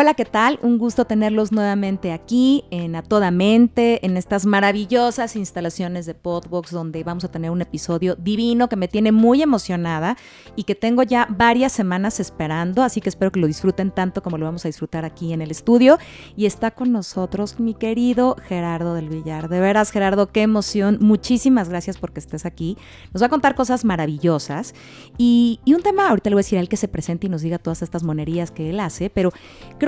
[0.00, 0.60] Hola, ¿qué tal?
[0.62, 6.70] Un gusto tenerlos nuevamente aquí en A Toda Mente, en estas maravillosas instalaciones de Podbox,
[6.70, 10.16] donde vamos a tener un episodio divino que me tiene muy emocionada
[10.54, 14.38] y que tengo ya varias semanas esperando, así que espero que lo disfruten tanto como
[14.38, 15.98] lo vamos a disfrutar aquí en el estudio.
[16.36, 19.48] Y está con nosotros mi querido Gerardo del Villar.
[19.48, 20.98] De veras, Gerardo, qué emoción.
[21.00, 22.78] Muchísimas gracias porque estés aquí.
[23.12, 24.76] Nos va a contar cosas maravillosas
[25.16, 27.30] y, y un tema, ahorita le voy a decir a él que se presente y
[27.30, 29.32] nos diga todas estas monerías que él hace, pero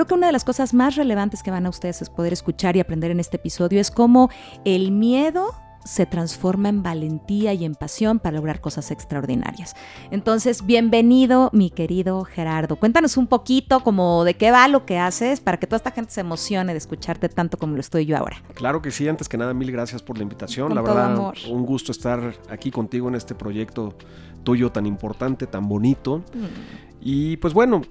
[0.05, 2.79] que una de las cosas más relevantes que van a ustedes es poder escuchar y
[2.79, 4.29] aprender en este episodio es cómo
[4.65, 9.75] el miedo se transforma en valentía y en pasión para lograr cosas extraordinarias.
[10.11, 12.75] Entonces, bienvenido, mi querido Gerardo.
[12.75, 16.11] Cuéntanos un poquito como de qué va lo que haces para que toda esta gente
[16.11, 18.43] se emocione de escucharte tanto como lo estoy yo ahora.
[18.53, 20.73] Claro que sí, antes que nada, mil gracias por la invitación.
[20.75, 23.95] la verdad, un gusto estar aquí contigo en este proyecto
[24.43, 26.19] tuyo tan importante, tan bonito.
[26.33, 27.01] Mm.
[27.01, 27.81] Y pues bueno,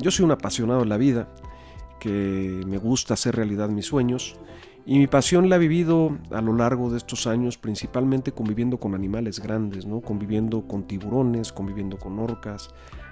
[0.00, 1.28] yo soy un apasionado de la vida
[2.00, 4.36] que me gusta hacer realidad mis sueños
[4.86, 8.94] y mi pasión la he vivido a lo largo de estos años principalmente conviviendo con
[8.94, 10.00] animales grandes, ¿no?
[10.00, 12.70] conviviendo con tiburones, conviviendo con orcas,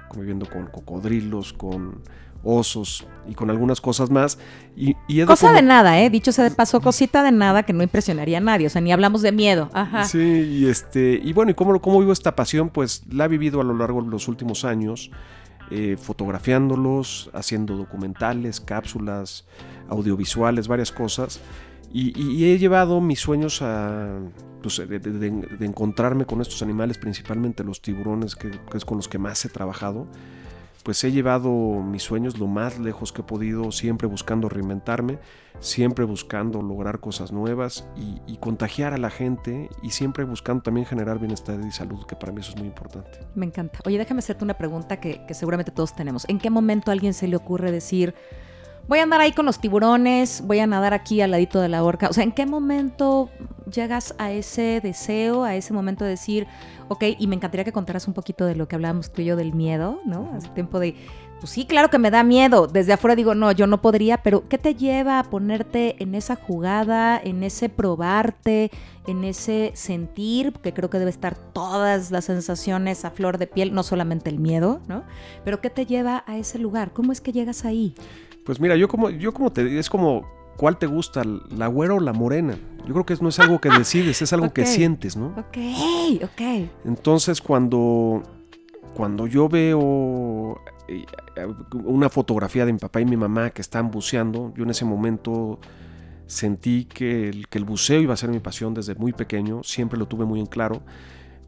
[0.09, 2.03] conviviendo con cocodrilos, con
[2.43, 4.39] osos y con algunas cosas más.
[4.77, 4.95] Y,
[5.25, 6.09] Cosa de nada, ¿eh?
[6.11, 8.93] Dicho sea de paso, cosita de nada que no impresionaría a nadie, o sea, ni
[8.93, 9.71] hablamos de miedo.
[9.73, 10.05] Ajá.
[10.05, 12.71] Sí, y, este, y bueno, ¿y cómo, cómo vivo esta pasión?
[12.71, 15.11] Pues la he vivido a lo largo de los últimos años.
[15.71, 19.45] Eh, fotografiándolos, haciendo documentales, cápsulas,
[19.89, 21.41] audiovisuales, varias cosas.
[21.93, 24.19] Y, he llevado mis sueños a,
[24.63, 25.27] pues, de,
[25.61, 30.07] encontrarme con estos animales, principalmente los tiburones, que, es con los que más he trabajado
[30.89, 35.19] pues he llevado mis sueños lo más lejos que he podido, siempre buscando reinventarme,
[35.61, 41.19] siempre buscando lograr cosas nuevas y, contagiar a la gente y siempre buscando también generar
[41.19, 43.19] bienestar y salud, que para mí eso es muy importante.
[43.35, 43.81] Me encanta.
[43.85, 46.27] Oye, déjame hacerte una pregunta que, que seguramente todos tenemos.
[46.27, 48.15] ¿En qué momento a alguien se le ocurre decir
[48.89, 51.85] voy a andar ahí con los tiburones, voy a nadar aquí al ladito de la
[51.85, 52.09] horca.
[52.09, 53.31] O sea, ¿en qué momento
[53.71, 56.47] llegas a ese deseo, a ese momento de decir,
[56.89, 59.37] ok, y me encantaría que contaras un poquito de lo que hablábamos tú y yo
[59.37, 60.31] del miedo, ¿no?
[60.35, 60.97] Hace tiempo de,
[61.39, 62.67] pues sí, claro que me da miedo.
[62.67, 66.37] Desde afuera digo, no, yo no podría, pero ¿qué te lleva a ponerte en esa
[66.37, 68.71] jugada, en ese probarte,
[69.07, 73.75] en ese sentir, que creo que debe estar todas las sensaciones a flor de piel,
[73.75, 75.05] no solamente el miedo, ¿no?
[75.45, 76.93] Pero ¿qué te lleva a ese lugar?
[76.95, 77.95] ¿Cómo es que llegas ahí?
[78.49, 80.27] Pues mira, yo como, yo como te es como
[80.57, 81.23] ¿cuál te gusta?
[81.55, 82.57] ¿La güera o la morena?
[82.87, 85.35] Yo creo que no es algo que decides, es algo que sientes, ¿no?
[85.37, 85.59] Ok,
[86.25, 86.71] ok.
[86.87, 88.23] Entonces cuando,
[88.95, 91.05] cuando yo veo eh,
[91.75, 95.61] una fotografía de mi papá y mi mamá que están buceando, yo en ese momento
[96.25, 99.99] sentí que el, que el buceo iba a ser mi pasión desde muy pequeño, siempre
[99.99, 100.81] lo tuve muy en claro.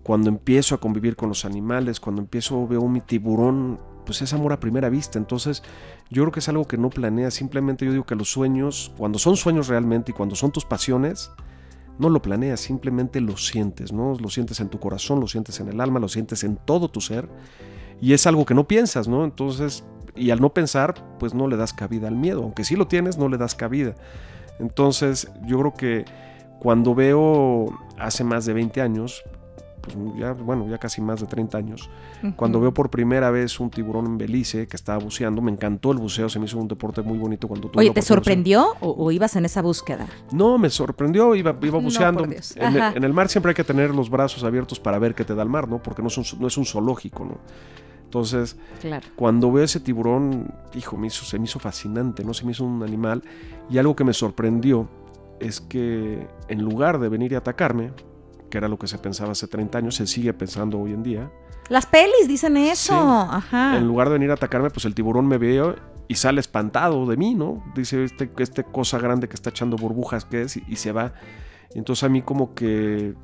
[0.02, 3.80] Cuando empiezo a convivir con los animales, cuando empiezo veo mi tiburón
[4.10, 5.20] pues es amor a primera vista.
[5.20, 5.62] Entonces,
[6.10, 7.32] yo creo que es algo que no planeas.
[7.32, 11.30] Simplemente yo digo que los sueños, cuando son sueños realmente y cuando son tus pasiones,
[11.96, 14.16] no lo planeas, simplemente lo sientes, ¿no?
[14.18, 17.00] Lo sientes en tu corazón, lo sientes en el alma, lo sientes en todo tu
[17.00, 17.28] ser.
[18.00, 19.22] Y es algo que no piensas, ¿no?
[19.22, 19.84] Entonces,
[20.16, 22.42] y al no pensar, pues no le das cabida al miedo.
[22.42, 23.94] Aunque sí lo tienes, no le das cabida.
[24.58, 26.04] Entonces, yo creo que
[26.58, 29.22] cuando veo hace más de 20 años,
[29.80, 31.90] pues ya, bueno, ya casi más de 30 años.
[32.36, 35.98] Cuando veo por primera vez un tiburón en Belice que estaba buceando, me encantó el
[35.98, 39.36] buceo, se me hizo un deporte muy bonito cuando tuve Oye, ¿te sorprendió o, ibas
[39.36, 40.06] en esa búsqueda?
[40.32, 42.24] No, me sorprendió, iba, iba buceando.
[42.24, 45.42] en, el, mar siempre hay que tener los brazos abiertos para ver qué te da
[45.42, 45.82] el mar, ¿no?
[45.82, 47.38] Porque no es un, no es un zoológico, ¿no?
[48.04, 48.56] Entonces,
[49.14, 52.34] cuando veo ese tiburón, hijo, me hizo, se me hizo fascinante, ¿no?
[52.34, 53.22] Se me hizo un animal.
[53.70, 54.88] Y algo que me sorprendió
[55.38, 57.92] es que en lugar de venir y atacarme,
[58.50, 61.30] que era lo que se pensaba hace 30 años, se sigue pensando hoy en día.
[61.70, 62.94] Las pelis dicen eso.
[62.94, 63.78] Ajá.
[63.78, 65.74] En lugar de venir a atacarme, pues el tiburón me ve
[66.08, 67.62] y sale espantado de mí, ¿no?
[67.74, 71.12] Dice, este, este cosa grande que está echando burbujas que es y, se va.
[71.72, 73.14] Entonces a mí como que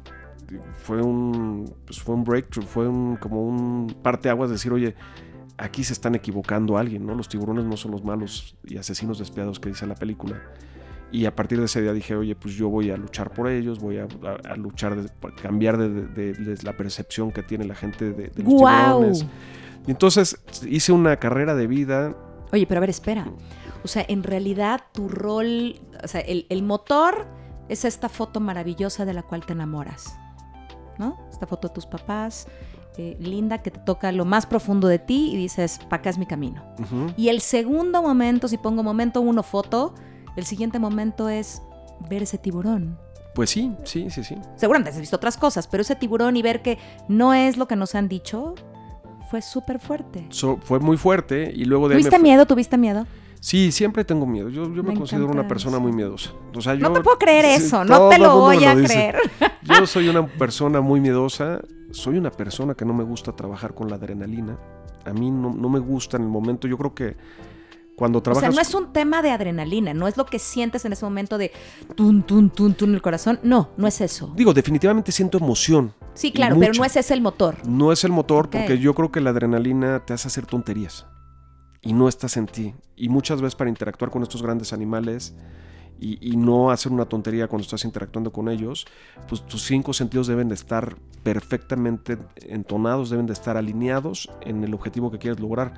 [0.85, 4.95] fue un, pues fue un breakthrough, fue un, como un parteaguas decir, oye,
[5.59, 7.17] aquí se están equivocando a alguien, ¿no?
[7.17, 10.41] Los tiburones no son los malos y asesinos despiadados que dice la película.
[11.13, 13.79] Y a partir de ese día dije, oye, pues yo voy a luchar por ellos,
[13.79, 14.07] voy a,
[14.57, 15.09] luchar, de,
[15.41, 19.27] cambiar de, la percepción que tiene la gente de, los tiburones.
[19.87, 22.17] Y entonces hice una carrera de vida.
[22.53, 23.27] Oye, pero a ver, espera.
[23.85, 27.29] O sea, en realidad tu rol, o sea, el, el motor
[27.69, 30.19] es esta foto maravillosa de la cual te enamoras,
[30.99, 31.19] ¿no?
[31.31, 32.49] Esta foto de tus papás,
[32.99, 36.17] eh, linda que te toca lo más profundo de ti y dices, para acá es
[36.17, 36.65] mi camino.
[37.17, 39.95] Y el segundo momento, si pongo momento uno foto,
[40.37, 41.63] el siguiente momento es
[42.09, 42.99] ver ese tiburón.
[43.35, 44.37] Pues sí, sí, sí, sí.
[44.57, 46.79] Seguramente has visto otras cosas, pero ese tiburón y ver que
[47.09, 48.55] no es lo que nos han dicho
[49.31, 50.27] fue súper fuerte.
[50.31, 52.47] So- fue muy fuerte y luego de ¿Tuviste miedo?
[52.47, 53.07] ¿Tuviste miedo?
[53.41, 54.49] Sí, siempre tengo miedo.
[54.49, 55.83] Yo, yo me, Me considero una persona eso.
[55.83, 56.31] muy miedosa.
[56.55, 58.93] O sea, no te puedo creer sí, eso, no te lo voy a dice.
[58.93, 59.17] creer.
[59.63, 61.61] Yo soy una persona muy miedosa.
[61.91, 64.59] Soy una persona que no me gusta trabajar con la adrenalina.
[65.05, 66.67] A mí no, no me gusta en el momento.
[66.67, 67.17] Yo creo que
[67.97, 68.55] cuando O trabajas...
[68.55, 71.39] sea, no es un tema de adrenalina, no es lo que sientes en ese momento
[71.39, 71.51] de
[71.95, 73.41] tun, tun, tun, tun en el corazón.
[73.43, 74.33] No, no es eso.
[74.37, 75.95] Digo, definitivamente siento emoción.
[76.15, 77.57] Sí, claro, pero no es ese el motor.
[77.67, 81.07] No es el motor porque yo creo que la adrenalina te hace hacer tonterías
[81.83, 82.75] y no estás en ti.
[82.97, 85.35] Y muchas veces para interactuar con estos grandes animales
[86.01, 88.87] y, y no hacer una tontería cuando estás interactuando con ellos,
[89.29, 94.75] pues tus cinco sentidos deben de estar perfectamente entonados, deben de estar alineados en el
[94.75, 95.75] objetivo que quieres lograr.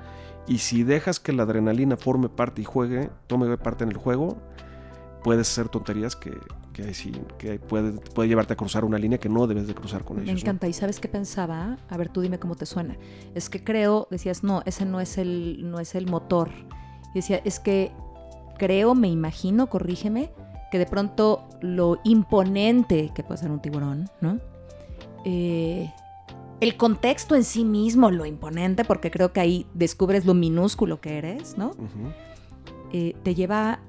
[0.47, 4.37] Y si dejas que la adrenalina forme parte y juegue, tome parte en el juego,
[5.23, 6.37] puedes hacer tonterías que,
[6.73, 10.03] que, sí, que puede, puede llevarte a cruzar una línea que no debes de cruzar
[10.03, 10.35] con Me ellos.
[10.35, 10.39] ¿no?
[10.41, 10.67] encanta.
[10.67, 11.77] ¿Y sabes qué pensaba?
[11.89, 12.97] A ver, tú dime cómo te suena.
[13.35, 16.49] Es que creo, decías, no, ese no es el, no es el motor.
[17.13, 17.91] Y decía, es que
[18.59, 20.31] creo, me imagino, corrígeme,
[20.69, 24.39] que de pronto lo imponente que puede ser un tiburón, ¿no?
[25.25, 25.91] Eh,
[26.59, 31.17] el contexto en sí mismo, lo imponente, porque creo que ahí descubres lo minúsculo que
[31.17, 31.71] eres, ¿no?
[32.93, 33.79] Eh, te lleva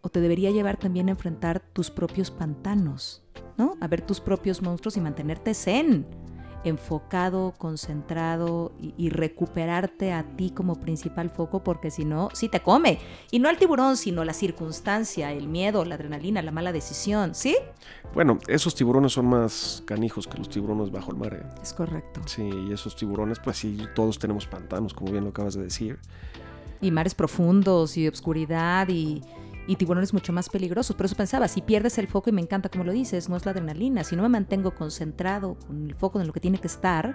[0.00, 3.22] o te debería llevar también a enfrentar tus propios pantanos,
[3.56, 3.76] ¿no?
[3.80, 6.06] A ver tus propios monstruos y mantenerte zen,
[6.64, 12.60] enfocado, concentrado y, y recuperarte a ti como principal foco porque si no, sí te
[12.60, 12.98] come.
[13.30, 17.56] Y no el tiburón, sino la circunstancia, el miedo, la adrenalina, la mala decisión, ¿sí?
[18.14, 21.34] Bueno, esos tiburones son más canijos que los tiburones bajo el mar.
[21.34, 21.60] ¿eh?
[21.62, 22.20] Es correcto.
[22.26, 25.98] Sí, y esos tiburones, pues sí, todos tenemos pantanos, como bien lo acabas de decir.
[26.80, 29.22] Y mares profundos y obscuridad y,
[29.68, 30.96] y tiburones mucho más peligrosos.
[30.96, 33.44] Por eso pensaba, si pierdes el foco, y me encanta como lo dices, no es
[33.44, 36.66] la adrenalina, si no me mantengo concentrado con el foco en lo que tiene que
[36.66, 37.14] estar,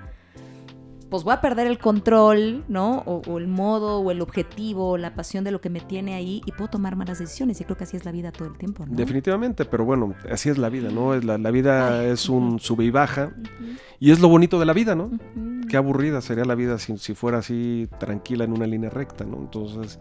[1.10, 3.04] pues voy a perder el control, ¿no?
[3.06, 6.16] O, o el modo, o el objetivo, o la pasión de lo que me tiene
[6.16, 7.62] ahí y puedo tomar malas decisiones.
[7.62, 8.96] Y creo que así es la vida todo el tiempo, ¿no?
[8.96, 11.16] Definitivamente, pero bueno, así es la vida, ¿no?
[11.20, 12.60] La, la vida Ay, es un ujú.
[12.60, 15.06] sube y baja, Ujú, y es lo bonito de la vida, ¿no?
[15.06, 15.68] ujú.
[15.70, 19.38] Qué aburrida sería la vida si, si fuera así tranquila en una línea recta, ¿no?
[19.38, 20.00] Entonces,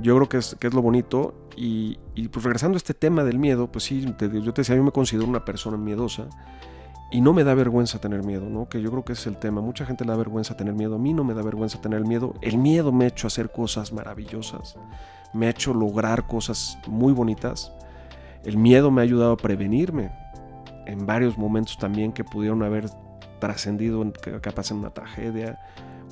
[0.00, 1.34] yo creo que es, que es lo bonito.
[1.56, 4.84] Y, y, pues regresando a este tema del miedo, pues sí, yo te decía, yo
[4.84, 6.28] me considero una persona miedosa
[7.10, 8.68] y no me da vergüenza tener miedo, ¿no?
[8.68, 9.60] Que yo creo que es el tema.
[9.60, 12.34] Mucha gente le da vergüenza tener miedo, a mí no me da vergüenza tener miedo.
[12.42, 14.76] El miedo me ha hecho hacer cosas maravillosas,
[15.32, 17.72] me ha hecho lograr cosas muy bonitas.
[18.44, 20.12] El miedo me ha ayudado a prevenirme
[20.86, 22.90] en varios momentos también que pudieron haber
[23.40, 24.04] trascendido
[24.40, 25.58] capaz en una tragedia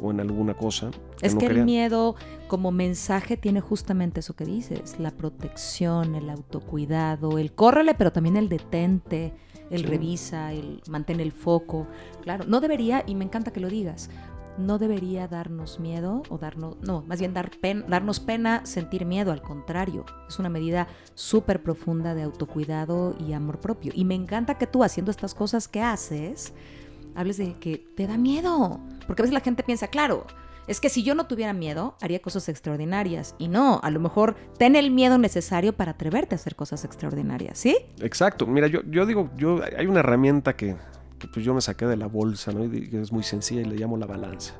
[0.02, 0.90] o en alguna cosa.
[1.22, 2.16] Es no que el miedo
[2.48, 8.36] como mensaje tiene justamente eso que dices, la protección, el autocuidado, el córrele, pero también
[8.36, 9.32] el detente,
[9.70, 9.86] el Sí.
[9.86, 11.86] revisa, el mantén el foco.
[12.22, 14.10] Claro, no debería, y me encanta que lo digas,
[14.58, 19.32] no debería darnos miedo o darnos, no, más bien dar pen- darnos pena sentir miedo,
[19.32, 23.90] al contrario, es una medida súper profunda de autocuidado y amor propio.
[23.96, 26.52] Y me encanta que tú haciendo estas cosas que haces,
[27.14, 28.80] hables de que te da miedo.
[29.06, 30.26] Porque a veces la gente piensa, claro,
[30.66, 33.34] es que si yo no tuviera miedo, haría cosas extraordinarias.
[33.38, 37.58] Y no, a lo mejor ten el miedo necesario para atreverte a hacer cosas extraordinarias,
[37.58, 37.76] ¿sí?
[38.00, 38.46] Exacto.
[38.46, 40.76] Mira, yo, yo digo, yo hay una herramienta que,
[41.32, 42.64] pues yo me saqué de la bolsa, ¿no?
[42.64, 44.54] Y que es muy sencilla y le llamo la balanza.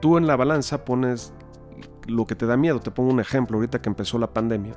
[0.00, 1.32] Tú en la balanza pones
[2.06, 2.78] lo que te da miedo.
[2.78, 4.74] Te pongo un ejemplo, ahorita que empezó la pandemia.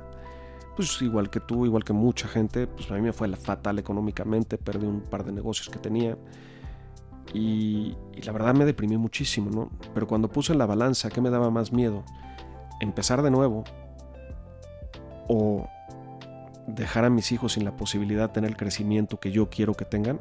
[0.74, 4.56] Pues igual que tú, igual que mucha gente, pues a mí me fue fatal económicamente,
[4.58, 6.16] perdí un par de negocios que tenía.
[7.32, 9.70] Y, y la verdad me deprimí muchísimo, ¿no?
[9.94, 12.04] Pero cuando puse en la balanza, ¿qué me daba más miedo?
[12.80, 13.64] ¿Empezar de nuevo?
[15.28, 15.68] ¿O
[16.66, 19.84] dejar a mis hijos sin la posibilidad de tener el crecimiento que yo quiero que
[19.84, 20.20] tengan?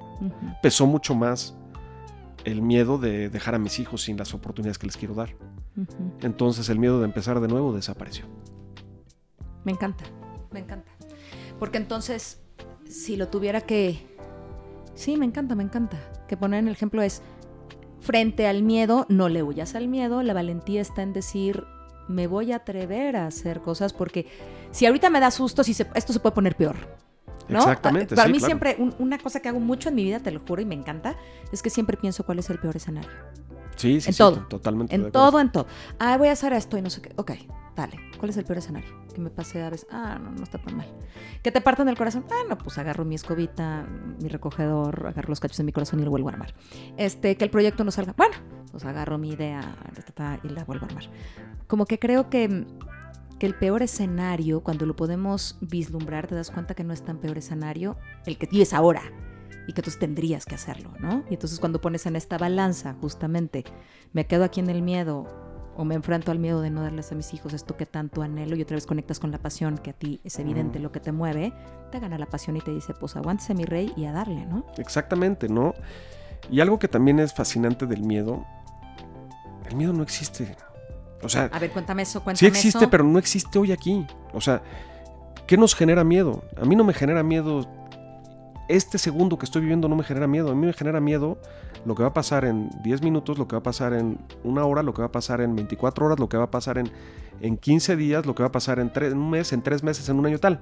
[0.61, 1.55] Pesó mucho más
[2.45, 5.35] el miedo de dejar a mis hijos sin las oportunidades que les quiero dar.
[6.21, 8.25] Entonces el miedo de empezar de nuevo desapareció.
[9.63, 10.03] Me encanta,
[10.51, 10.91] me encanta.
[11.59, 12.41] Porque entonces,
[12.85, 14.07] si lo tuviera que...
[14.99, 15.97] Sí, me encanta, me encanta.
[16.27, 17.21] Que poner en el ejemplo es,
[18.01, 21.63] frente al miedo, no le huyas al miedo, la valentía está en decir,
[22.09, 24.25] me voy a atrever a hacer cosas porque
[24.71, 26.75] si ahorita me da susto, si se- esto se puede poner peor.
[27.47, 27.59] ¿no?
[27.59, 28.47] Exactamente, Para sí, mí claro.
[28.49, 30.75] siempre, un- una cosa que hago mucho en mi vida, te lo juro y me
[30.75, 31.15] encanta,
[31.51, 33.09] es que siempre pienso cuál es el peor escenario.
[33.77, 34.45] Sí, sí, en sí, todo.
[34.49, 34.93] totalmente.
[34.93, 35.65] En todo, en todo.
[35.97, 37.11] Ah, voy a hacer esto y no sé qué.
[37.15, 37.31] Ok,
[38.17, 38.89] ¿Cuál es el peor escenario?
[39.13, 39.87] Que me pase a veces.
[39.91, 40.87] Ah, no, no está tan mal.
[41.43, 42.25] Que te partan el corazón.
[42.29, 43.85] Ah, no, pues agarro mi escobita,
[44.21, 46.53] mi recogedor, agarro los cachos de mi corazón y lo vuelvo a armar.
[46.97, 48.13] Este, que el proyecto no salga.
[48.17, 48.35] Bueno,
[48.71, 49.75] pues agarro mi idea
[50.43, 51.05] y la vuelvo a armar.
[51.67, 52.65] Como que creo que,
[53.39, 57.19] que el peor escenario, cuando lo podemos vislumbrar, te das cuenta que no es tan
[57.19, 59.03] peor escenario el que vives ahora
[59.67, 61.23] y que tú tendrías que hacerlo, ¿no?
[61.29, 63.65] Y entonces cuando pones en esta balanza, justamente,
[64.13, 65.27] me quedo aquí en el miedo
[65.79, 68.57] o me enfrento al miedo de no darles a mis hijos esto que tanto anhelo
[68.57, 70.81] y otra vez conectas con la pasión, que a ti es evidente Mm.
[70.83, 71.53] lo que te mueve,
[71.89, 74.65] te gana la pasión y te dice, pues aguántese mi rey y a darle, ¿no?
[74.77, 75.73] Exactamente, ¿no?
[76.51, 78.45] Y algo que también es fascinante del miedo,
[79.69, 80.57] el miedo no existe.
[81.23, 82.89] O sea, A ver, cuéntame eso, cuéntame sí existe, eso.
[82.89, 84.05] pero no existe hoy aquí.
[84.33, 84.61] O sea,
[85.47, 86.43] ¿qué nos genera miedo?
[86.61, 87.65] A mí no me genera miedo.
[88.69, 90.51] Este segundo que estoy viviendo no me genera miedo.
[90.51, 91.39] A mí me genera miedo
[91.85, 94.63] lo que va a pasar en 10 minutos, lo que va a pasar en una
[94.63, 96.91] hora, lo que va a pasar en 24 horas, lo que va a pasar en,
[97.41, 100.19] en 15 días, lo que va a pasar en, un mes, en 3 meses, en
[100.19, 100.61] un año tal.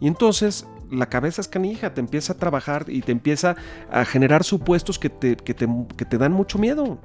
[0.00, 3.54] Y entonces la cabeza es canija, te empieza a trabajar y te empieza
[3.90, 6.98] a generar supuestos que te, que te, que te dan mucho miedo.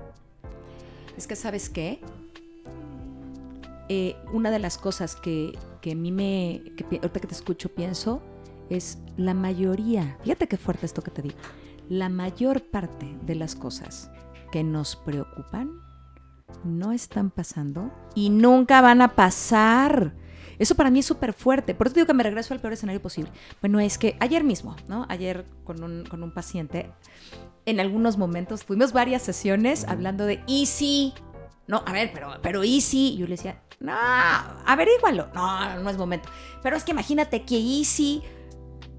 [1.17, 1.99] Es que, ¿sabes qué?
[3.89, 6.61] Eh, una de las cosas que, que a mí me.
[6.77, 8.21] Que, ahorita que te escucho, pienso,
[8.69, 10.17] es la mayoría.
[10.23, 11.37] Fíjate qué fuerte esto que te digo.
[11.89, 14.09] La mayor parte de las cosas
[14.51, 15.71] que nos preocupan
[16.63, 20.13] no están pasando y nunca van a pasar.
[20.57, 21.75] Eso para mí es súper fuerte.
[21.75, 23.31] Por eso digo que me regreso al peor escenario posible.
[23.61, 25.05] Bueno, es que ayer mismo, ¿no?
[25.09, 26.91] Ayer con un, con un paciente,
[27.65, 31.13] en algunos momentos, fuimos varias sesiones hablando de, ¿y si?
[31.67, 32.63] No, a ver, pero, pero.
[32.63, 32.79] Y
[33.17, 33.93] yo le decía, no,
[34.65, 35.29] averígualo.
[35.33, 36.29] No, no es momento.
[36.63, 38.23] Pero es que imagínate que ¿y si?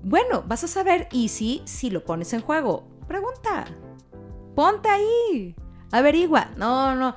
[0.03, 1.63] Bueno, vas a saber ¿y si?
[1.91, 2.87] lo pones en juego.
[3.09, 3.67] Pregunta.
[4.55, 5.55] Ponte ahí.
[5.93, 6.51] Averigua.
[6.57, 7.15] No, no.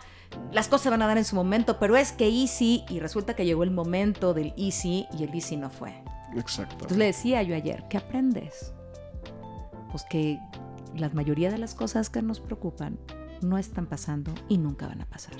[0.51, 3.35] Las cosas se van a dar en su momento, pero es que easy y resulta
[3.35, 6.03] que llegó el momento del easy y el easy no fue.
[6.35, 6.73] Exacto.
[6.73, 8.73] Entonces le decía yo ayer, ¿qué aprendes?
[9.91, 10.39] Pues que
[10.95, 12.99] la mayoría de las cosas que nos preocupan
[13.41, 15.35] no están pasando y nunca van a pasar.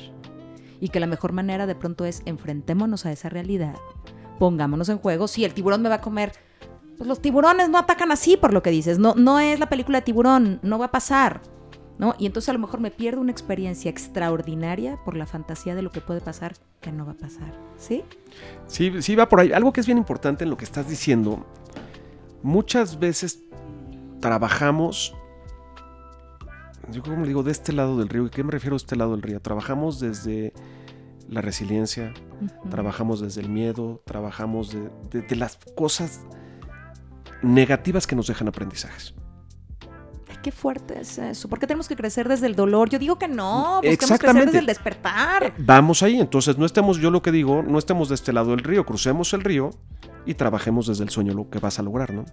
[0.80, 3.76] Y que la mejor manera de pronto es enfrentémonos a esa realidad,
[4.40, 5.28] pongámonos en juego.
[5.28, 6.32] Si el tiburón me va a comer,
[7.00, 9.00] pues los tiburones no atacan así por lo que dices.
[9.00, 11.42] No, no es la película de tiburón, no va a pasar.
[11.98, 12.14] ¿no?
[12.18, 15.92] Y entonces a lo mejor me pierdo una experiencia extraordinaria por la fantasía de lo
[15.92, 17.52] que puede pasar que no va a pasar.
[17.78, 18.04] ¿Sí?
[18.68, 19.52] Sí, sí, va por ahí.
[19.52, 21.46] Algo que es bien importante en lo que estás diciendo.
[22.44, 23.40] Muchas veces
[24.22, 25.14] trabajamos.
[26.90, 28.26] Yo como le digo, de este lado del río.
[28.26, 29.42] ¿Y qué me refiero a este lado del río?
[29.42, 30.54] Trabajamos desde
[31.28, 32.14] la resiliencia,
[32.72, 36.22] trabajamos desde el miedo, trabajamos de, de- de las cosas
[37.42, 39.14] negativas que nos dejan aprendizajes.
[40.42, 41.50] Qué fuerte es eso.
[41.50, 42.90] ¿Por qué tenemos que crecer desde el dolor?
[42.90, 45.54] Yo digo que no, busquemos crecer desde el despertar.
[45.58, 48.60] Vamos ahí, entonces no estemos, yo lo que digo, no estemos de este lado del
[48.60, 49.72] río, crucemos el río
[50.26, 52.24] y trabajemos desde el sueño lo que vas a lograr, ¿no?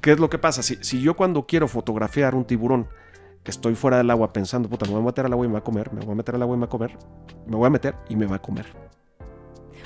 [0.00, 0.62] ¿Qué es lo que pasa?
[0.62, 2.88] Si, si yo cuando quiero fotografiar un tiburón,
[3.44, 5.58] estoy fuera del agua pensando, puta, me voy a meter al agua y me va
[5.58, 6.98] a comer, me voy a meter al agua y me va a comer,
[7.46, 8.66] me voy a meter y me va a comer.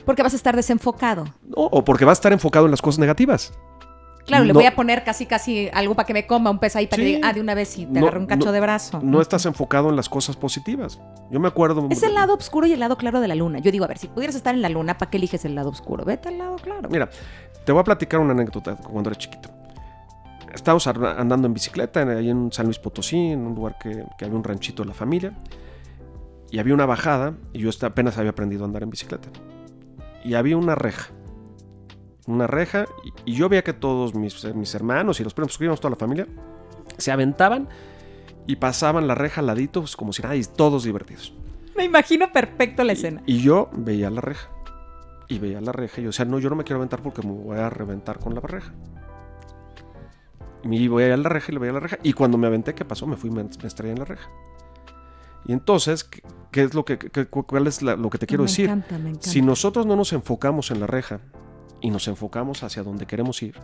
[0.05, 1.25] Porque vas a estar desenfocado.
[1.55, 3.53] O, o porque va a estar enfocado en las cosas negativas.
[4.29, 6.87] Claro, le voy a poner casi casi algo para que me coma un pez ahí
[6.87, 7.09] para Sí.
[7.09, 9.01] que diga, ah, de una vez y te No- agarre un cacho no- de brazo.
[9.03, 11.01] No estás enfocado en las cosas positivas.
[11.31, 11.87] Yo me acuerdo...
[11.91, 13.59] Es el lado oscuro y el lado claro de la luna.
[13.59, 15.71] Yo digo, a ver, si pudieras estar en la luna, ¿para qué eliges el lado
[15.71, 16.05] oscuro?
[16.05, 16.89] Vete al lado claro.
[16.89, 17.09] Mira,
[17.65, 19.49] te voy a platicar una anécdota cuando era chiquito.
[20.55, 24.37] Estábamos andando en bicicleta ahí en San Luis Potosí, en un lugar que, que había
[24.37, 25.33] un ranchito de la familia.
[26.51, 29.29] Y había una bajada y yo apenas había aprendido a andar en bicicleta.
[30.25, 31.09] Y había una reja.
[32.29, 32.87] Una reja
[33.27, 35.91] y, y yo veía que todos mis, mis hermanos y los primos que íbamos toda
[35.91, 36.27] la familia
[36.99, 37.69] se aventaban
[38.47, 41.33] y pasaban la reja al ladito pues, como si nada y todos divertidos.
[41.77, 43.23] Me imagino perfecto la escena.
[43.27, 44.49] Y yo veía la reja.
[45.29, 46.01] Y veía la reja.
[46.01, 48.35] Y yo decía, no, yo no me quiero aventar porque me voy a reventar con
[48.35, 48.73] la reja.
[50.65, 51.99] Y veía la reja y le veía la reja.
[52.03, 53.07] Y cuando me aventé, ¿qué pasó?
[53.07, 54.29] Me fui y me, me estrellé en la reja.
[55.47, 58.43] Y entonces, ¿qué, qué es lo que, qué- cuál es la- lo que te quiero
[58.43, 58.67] me decir?
[58.67, 59.29] encanta, me encanta.
[59.31, 61.21] Si nosotros no nos enfocamos en la reja
[61.81, 63.57] y nos enfocamos hacia donde queremos ir,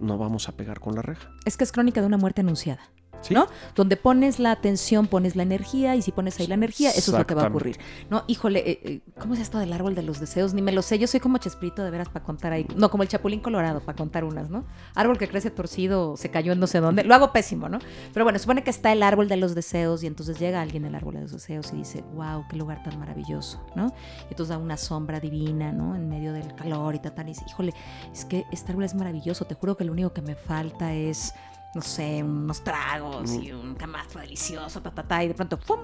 [0.00, 1.30] no vamos a pegar con la reja.
[1.44, 2.82] Es que es crónica de una muerte anunciada.
[3.20, 3.34] ¿Sí?
[3.34, 3.46] ¿No?
[3.74, 7.18] Donde pones la atención, pones la energía, y si pones ahí la energía, eso es
[7.18, 7.78] lo que va a ocurrir.
[8.10, 10.54] No, híjole, eh, eh, ¿cómo es esto del árbol de los deseos?
[10.54, 12.66] Ni me lo sé, yo soy como Chespirito de veras para contar ahí.
[12.76, 14.64] No, como el Chapulín Colorado para contar unas, ¿no?
[14.94, 17.04] Árbol que crece torcido, se cayó en no sé dónde.
[17.04, 17.78] Lo hago pésimo, ¿no?
[18.12, 20.94] Pero bueno, supone que está el árbol de los deseos y entonces llega alguien al
[20.94, 23.92] árbol de los deseos y dice, wow, qué lugar tan maravilloso, ¿no?
[24.22, 25.94] Y entonces da una sombra divina, ¿no?
[25.94, 27.72] En medio del calor y tal, tal, y dice, híjole,
[28.12, 31.34] es que este árbol es maravilloso, te juro que lo único que me falta es
[31.74, 35.80] no sé, unos tragos y un camastro delicioso, ta, y de pronto, ¡pum!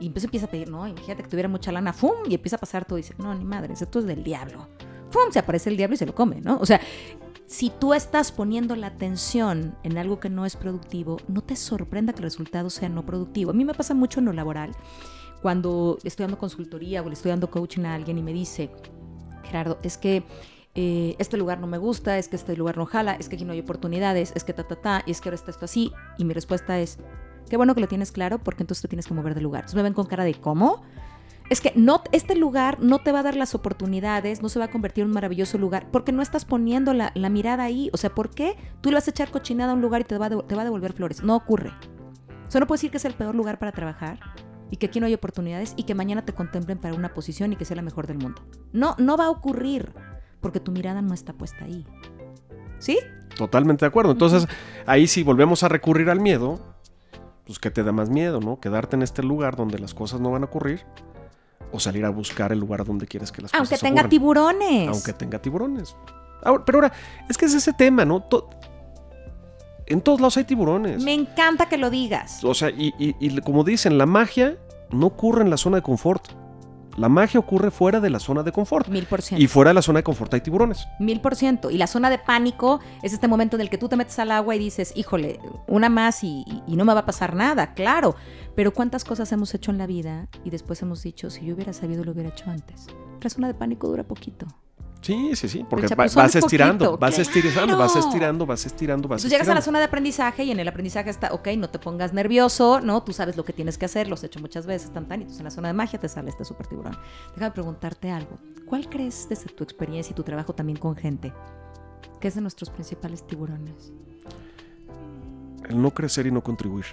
[0.00, 2.12] Y entonces empieza a pedir, no, imagínate que tuviera mucha lana, ¡fum!
[2.28, 4.68] Y empieza a pasar todo y dice, no, ni madre, esto es del diablo.
[5.10, 5.30] ¡Fum!
[5.30, 6.58] Se aparece el diablo y se lo come, ¿no?
[6.58, 6.80] O sea,
[7.46, 12.12] si tú estás poniendo la atención en algo que no es productivo, no te sorprenda
[12.12, 13.50] que el resultado sea no productivo.
[13.50, 14.74] A mí me pasa mucho en lo laboral,
[15.42, 18.70] cuando estoy dando consultoría o le estoy dando coaching a alguien y me dice,
[19.44, 20.24] Gerardo, es que
[20.74, 23.44] eh, este lugar no me gusta, es que este lugar no jala, es que aquí
[23.44, 25.92] no hay oportunidades, es que ta, ta, ta, y es que ahora está esto así.
[26.18, 26.98] Y mi respuesta es,
[27.50, 29.66] qué bueno que lo tienes claro porque entonces te tienes que mover de lugar.
[29.74, 30.82] Me ven con cara de, ¿cómo?
[31.50, 34.66] Es que no, este lugar no te va a dar las oportunidades, no se va
[34.66, 37.90] a convertir en un maravilloso lugar, porque no estás poniendo la, mirada ahí.
[37.92, 40.16] O sea, ¿por qué tú le vas a echar cochinada a un lugar y te
[40.16, 41.22] va, te va a devolver flores?
[41.22, 41.72] No ocurre.
[42.48, 44.18] Eso no puede decir que es el peor lugar para trabajar
[44.70, 47.56] y que aquí no hay oportunidades y que mañana te contemplen para una posición y
[47.56, 48.40] que sea la mejor del mundo.
[48.72, 49.92] No, no va a ocurrir
[50.42, 51.86] porque tu mirada no está puesta ahí.
[52.78, 52.98] ¿Sí?
[53.36, 54.12] Totalmente de acuerdo.
[54.12, 54.46] Entonces,
[54.84, 56.60] ahí si volvemos a recurrir al miedo,
[57.46, 58.60] pues ¿qué te da más miedo, no?
[58.60, 60.84] Quedarte en este lugar donde las cosas no van a ocurrir
[61.72, 64.10] o salir a buscar el lugar donde quieres que las Aunque cosas tenga ocurran.
[64.10, 64.88] tiburones.
[64.88, 65.96] Aunque tenga tiburones.
[66.44, 66.92] Ahora- pero ahora,
[67.30, 68.20] es que es ese tema, ¿no?
[68.24, 68.50] To-
[69.86, 71.02] en todos lados hay tiburones.
[71.02, 72.42] Me encanta que lo digas.
[72.44, 74.56] O sea, y, y- y como dicen, la magia
[74.90, 76.28] no ocurre en la zona de confort.
[76.96, 78.88] La magia ocurre fuera de la zona de confort.
[78.88, 79.42] Mil por ciento.
[79.42, 80.86] Y fuera de la zona de confort hay tiburones.
[80.98, 81.70] Mil por ciento.
[81.70, 84.30] Y la zona de pánico es este momento en el que tú te metes al
[84.30, 88.14] agua y dices, híjole, una más y, y- no me va a pasar nada, claro.
[88.54, 91.72] Pero ¿cuántas cosas hemos hecho en la vida y después hemos dicho, si yo hubiera
[91.72, 92.86] sabido, lo hubiera hecho antes?
[93.22, 94.46] La zona de pánico dura poquito.
[95.02, 95.66] Sí, sí, sí.
[95.68, 99.30] Porque El va- chapuzón vas es estirando, vas estirando, vas estirando, vas estirando, vas Entonces
[99.32, 99.64] llegas a la estirando.
[99.64, 103.02] zona de aprendizaje y en el aprendizaje está, ok, no te pongas nervioso, ¿no?
[103.02, 105.22] Tú sabes lo que tienes que hacer, lo has hecho muchas veces, tan tan, y
[105.24, 106.96] entonces en la zona de magia te sale este super tiburón.
[107.34, 108.38] Déjame preguntarte algo.
[108.66, 111.32] ¿Cuál crees desde tu experiencia y tu trabajo también con gente
[112.20, 113.92] que es de nuestros principales tiburones?
[115.68, 116.86] El no crecer y no contribuir.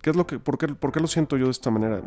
[0.00, 2.00] ¿Qué es lo que, por, qué, por qué lo siento yo de esta manera?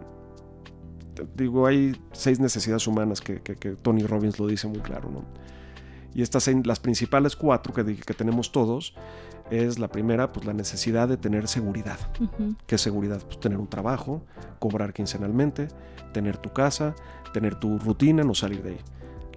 [1.35, 5.23] Digo, hay seis necesidades humanas que, que- que Tony Robbins lo dice muy claro, ¿no?
[6.13, 8.95] Y estas seis- las principales cuatro que, que tenemos todos
[9.51, 11.97] es la primera, pues la necesidad de tener seguridad.
[12.19, 12.55] Ujú.
[12.67, 13.21] ¿Qué seguridad?
[13.25, 14.23] Pues tener un trabajo,
[14.59, 15.67] cobrar quincenalmente,
[16.13, 16.95] tener tu casa,
[17.33, 18.79] tener tu rutina, no salir de ahí.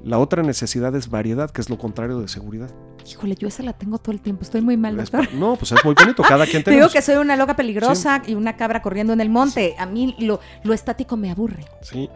[0.05, 2.71] La otra necesidad es variedad, que es lo contrario de seguridad.
[3.09, 4.43] Híjole, yo esa la tengo todo el tiempo.
[4.43, 6.93] Estoy muy mal, Es- no, pues es muy bonito, cada quien Te digo tenemos.
[6.93, 9.75] que soy una loca peligrosa y una cabra corriendo en el monte.
[9.79, 11.65] A mí lo, lo estático me aburre.
[11.83, 12.09] Sí.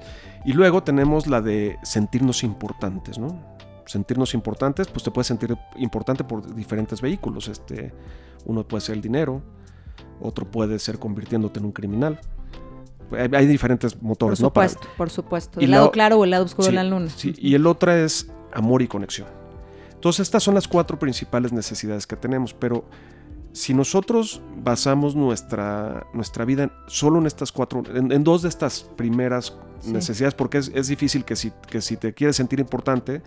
[0.45, 3.41] Y luego tenemos la de sentirnos importantes, ¿no?
[3.87, 7.47] Sentirnos importantes, pues te puedes sentir importante por diferentes vehículos.
[7.47, 7.93] Este,
[8.47, 9.43] uno puede ser el dinero,
[10.21, 12.19] otro puede ser convirtiéndote en un criminal.
[13.13, 14.53] Hay, diferentes Por motores, ¿no?
[14.53, 15.61] Para- supuesto, por supuesto.
[15.61, 17.09] El lado la- claro o el lado oscuro Sí, de la luna.
[17.09, 19.29] sí, y el otro es amor y conexión.
[19.95, 22.85] Entonces estas son las cuatro principales necesidades que tenemos, pero
[23.53, 28.83] si nosotros basamos nuestra, nuestra vida solo en estas cuatro, en, en dos de estas
[28.97, 29.93] primeras Sí.
[29.93, 33.23] necesidades, porque es, es difícil que si, que si te quieres sentir importante,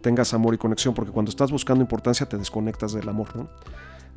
[0.00, 3.48] tengas amor y conexión, porque cuando estás buscando importancia te desconectas del amor, ¿no?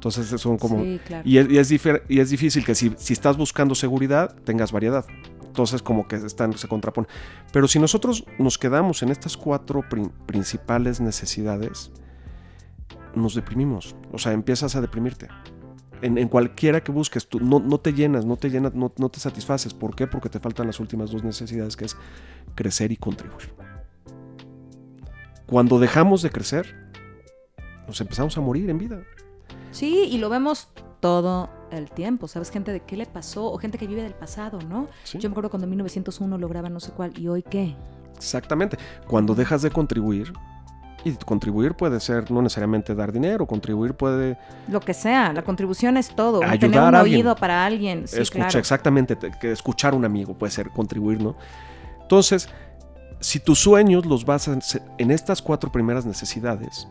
[0.03, 0.83] Entonces son como...
[0.83, 1.23] Sí, claro.
[1.25, 5.05] Y es, y es y es difícil que si, si estás buscando seguridad, tengas variedad.
[5.45, 7.09] Entonces como que están, se contraponen.
[7.53, 11.89] Pero si nosotros nos quedamos en estas cuatro prin- principales necesidades,
[13.15, 13.95] nos deprimimos.
[14.11, 15.29] O sea, empiezas a deprimirte.
[16.01, 19.07] En, en cualquiera que busques, tú no, no te llenas, no te llenas, no, no
[19.07, 19.73] te satisfaces.
[19.73, 20.05] ¿Por qué?
[20.05, 21.95] Porque te faltan las últimas dos necesidades, que es
[22.55, 23.53] crecer y contribuir.
[25.45, 26.91] Cuando dejamos de crecer,
[27.87, 29.01] nos empezamos a morir en vida.
[29.73, 30.69] Sí, y lo vemos
[31.01, 32.27] todo el tiempo.
[32.27, 32.49] ¿Sabes?
[32.49, 34.87] Gente de qué le pasó o gente que vive del pasado, ¿no?
[35.03, 35.17] ¿sí?
[35.17, 37.75] Yo me acuerdo cuando en 1901 lograba no sé cuál y hoy qué.
[38.15, 38.77] Exactamente.
[39.07, 40.31] Cuando dejas de contribuir,
[41.05, 44.37] y contribuir puede ser no necesariamente dar dinero, contribuir puede
[44.69, 46.37] Lo que sea, la contribución es todo.
[46.41, 47.17] Ayudar Tener un a alguien.
[47.17, 48.07] oído para alguien.
[48.07, 48.59] Sí, escuchar claro.
[48.59, 51.35] exactamente, te- que escuchar a un amigo puede ser contribuir, ¿no?
[52.01, 52.47] Entonces,
[53.19, 56.87] si tus sueños los basas en estas cuatro primeras necesidades,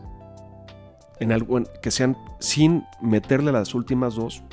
[1.23, 4.43] en algo que sean sin meterle las últimas dos,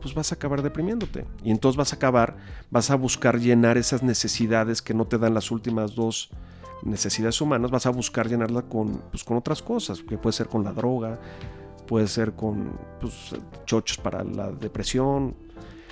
[0.00, 1.24] pues vas a acabar deprimiéndote.
[1.44, 2.36] Y entonces vas a acabar,
[2.70, 6.30] vas a buscar llenar esas necesidades que no te dan las últimas dos
[6.82, 10.64] necesidades humanas, vas a buscar llenarla con, pues, con otras cosas, que puede ser con
[10.64, 11.20] la droga,
[11.86, 13.32] puede ser con pues,
[13.64, 15.36] chochos para la depresión.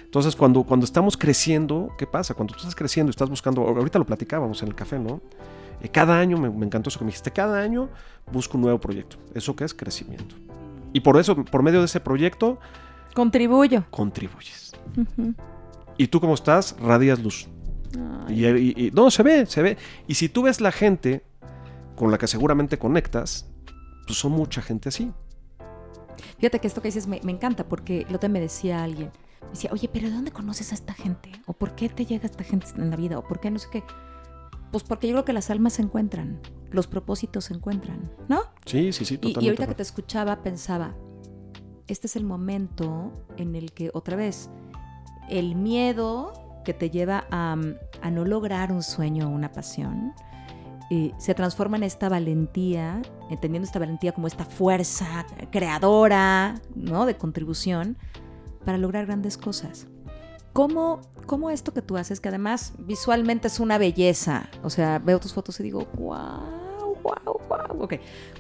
[0.02, 2.34] Entonces, cuando, cuando estamos creciendo, ¿qué pasa?
[2.34, 5.20] Cuando tú estás creciendo y estás buscando, ahorita lo platicábamos en el café, ¿no?
[5.80, 7.88] Eh, cada año, me, me encantó eso que me dijiste, cada año
[8.32, 9.16] busco un nuevo proyecto.
[9.34, 9.74] ¿Eso qué es?
[9.74, 10.34] Crecimiento.
[10.92, 12.58] Y por eso, por medio de ese proyecto,
[13.14, 13.84] Contribuyo.
[13.90, 14.72] contribuyes.
[15.96, 17.48] Y tú como estás, radias luz.
[18.28, 19.76] Y, y- y- no, se ve, se ve.
[20.06, 21.24] Y si tú ves la gente
[21.96, 23.46] con la que seguramente conectas,
[24.06, 25.12] pues son mucha gente así.
[26.38, 29.10] Fíjate que esto que dices me, me encanta porque lo te me decía alguien.
[29.52, 31.30] decía, oye, pero ¿de dónde conoces a esta gente?
[31.46, 33.18] ¿O por qué te llega esta gente en la vida?
[33.18, 33.82] ¿O por qué no sé qué?
[34.70, 38.42] Pues porque yo creo que las almas se encuentran, los propósitos se encuentran, ¿no?
[38.66, 39.44] Sí, sí, sí, Y, totalmente.
[39.44, 40.94] y ahorita que te escuchaba pensaba,
[41.88, 44.48] este es el momento en el que otra vez
[45.28, 46.32] el miedo
[46.64, 47.56] que te lleva a,
[48.02, 50.12] a no lograr un sueño o una pasión
[50.92, 57.06] eh, se transforma en esta valentía, entendiendo esta valentía como esta fuerza creadora, ¿no?
[57.06, 57.96] De contribución
[58.64, 59.86] para lograr grandes cosas.
[60.52, 64.50] ¿Cómo, ¿Cómo esto que tú haces, que además visualmente es una belleza?
[64.62, 67.82] O sea, veo tus fotos y digo, wow, wow, wow.
[67.82, 67.94] Ok.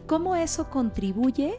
[0.06, 1.58] ¿Cómo eso contribuye?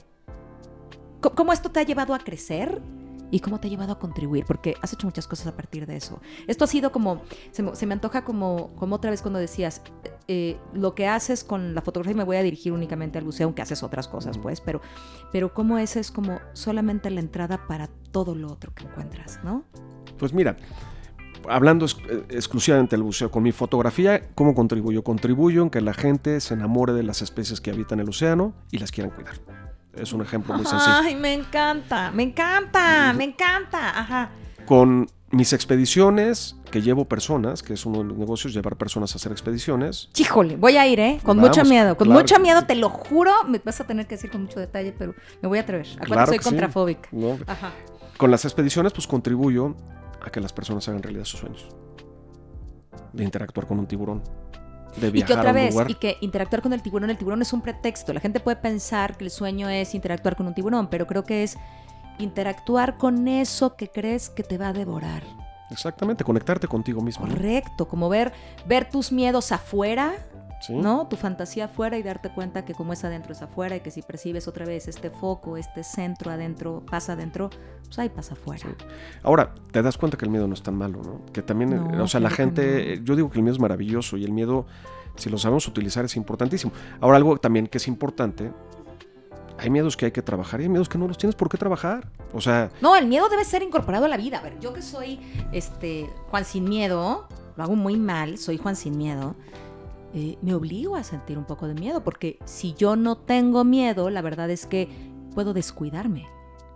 [1.21, 2.81] ¿Cómo, esto te ha llevado a crecer?
[3.29, 4.43] ¿Y cómo te ha llevado a contribuir?
[4.45, 6.19] Porque has hecho muchas cosas a partir de eso.
[6.47, 9.81] Esto ha sido como, se me, antoja como, como otra vez cuando decías,
[10.27, 13.45] eh, lo que haces con la fotografía, y me voy a dirigir únicamente al buceo,
[13.45, 14.81] aunque haces otras cosas, pues, pero,
[15.31, 19.63] pero cómo ese es como solamente la entrada para todo lo otro que encuentras, ¿no?
[20.21, 20.55] Pues mira,
[21.49, 25.03] hablando ex- eh, exclusivamente del buceo, con mi fotografía, ¿cómo contribuyo?
[25.03, 28.77] Contribuyo en que la gente se enamore de las especies que habitan el océano y
[28.77, 29.33] las quieran cuidar.
[29.95, 30.93] Es un ejemplo muy sencillo.
[30.95, 33.99] Ay, me encanta, me encanta, me encanta.
[33.99, 34.29] Ajá.
[34.67, 39.15] Con mis expediciones, que llevo personas, que es uno de mis negocios, llevar personas a
[39.15, 40.09] hacer expediciones.
[40.17, 41.19] Híjole, voy a ir, ¿eh?
[41.23, 43.31] Con Vamos, mucho miedo, con claro mucho miedo, te lo juro.
[43.47, 45.87] Me vas a tener que decir con mucho detalle, pero me voy a atrever.
[45.87, 46.43] Acuérdate, Claro soy sí.
[46.43, 47.09] contrafóbica.
[47.11, 47.39] ¿no?
[47.47, 47.71] Ajá.
[48.17, 49.75] Con las expediciones, pues contribuyo
[50.23, 51.67] a que las personas hagan realidad sus sueños.
[53.13, 54.23] De interactuar con un tiburón.
[54.97, 55.91] De Y viajar que otra a un vez, lugar.
[55.91, 58.13] y que interactuar con el tiburón, el tiburón es un pretexto.
[58.13, 61.43] La gente puede pensar que el sueño es interactuar con un tiburón, pero creo que
[61.43, 61.57] es
[62.19, 65.23] interactuar con eso que crees que te va a devorar.
[65.69, 67.25] Exactamente, conectarte contigo mismo.
[67.25, 67.31] ¿no?
[67.33, 68.33] Correcto, como ver,
[68.67, 70.13] ver tus miedos afuera,
[70.61, 70.73] Sí.
[70.73, 71.07] ¿no?
[71.07, 74.01] Tu fantasía afuera y darte cuenta que como es adentro es afuera y que si
[74.01, 77.49] percibes otra vez este foco, este centro adentro, pasa adentro,
[77.85, 78.61] pues ahí pasa afuera.
[78.61, 78.85] Sí.
[79.23, 81.25] Ahora, te das cuenta que el miedo no es tan malo, ¿no?
[81.33, 83.03] Que también, eh, No, o sea, la gente, no.
[83.05, 84.65] yo digo que el miedo es maravilloso y el miedo,
[85.15, 86.71] si lo sabemos utilizar, es importantísimo.
[86.99, 88.51] Ahora, algo también que es importante,
[89.57, 91.57] hay miedos que hay que trabajar y hay miedos que no los tienes por qué
[91.57, 92.07] trabajar.
[92.33, 94.39] O sea, No, el miedo debe ser incorporado a la vida.
[94.39, 95.19] A ver, yo que soy
[95.51, 99.35] este Juan sin miedo, lo hago muy mal, soy Juan sin miedo.
[100.13, 104.09] Eh, me obligo a sentir un poco de miedo, porque si yo no tengo miedo,
[104.09, 104.87] la verdad es que
[105.33, 106.27] puedo descuidarme,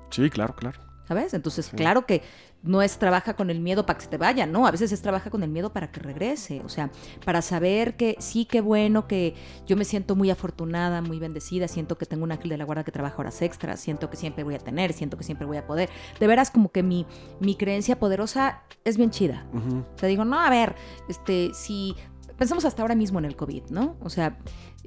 [0.10, 0.80] sí, claro, claro.
[1.08, 1.34] ¿sabes?
[1.34, 1.76] Entonces, Sí.
[1.76, 2.21] claro que
[2.63, 5.00] no es trabaja con el miedo para que se te vaya, no, a veces es
[5.00, 6.89] trabaja con el miedo para que regrese, o sea,
[7.24, 9.36] para saber que sí, qué bueno, que
[9.67, 12.84] yo me siento muy afortunada, muy bendecida, siento que tengo un ángel de la guarda
[12.84, 15.67] que trabaja horas extras, siento que siempre voy a tener, siento que siempre voy a
[15.67, 15.89] poder.
[16.19, 17.06] De veras, como que mi,
[17.39, 19.45] mi creencia poderosa es bien chida.
[19.54, 19.84] Ujú.
[19.95, 20.74] O sea, digo, no, a ver,
[21.08, 21.95] este, si
[22.38, 23.98] pensamos hasta ahora mismo en el COVID, ¿no?
[24.02, 24.38] O sea,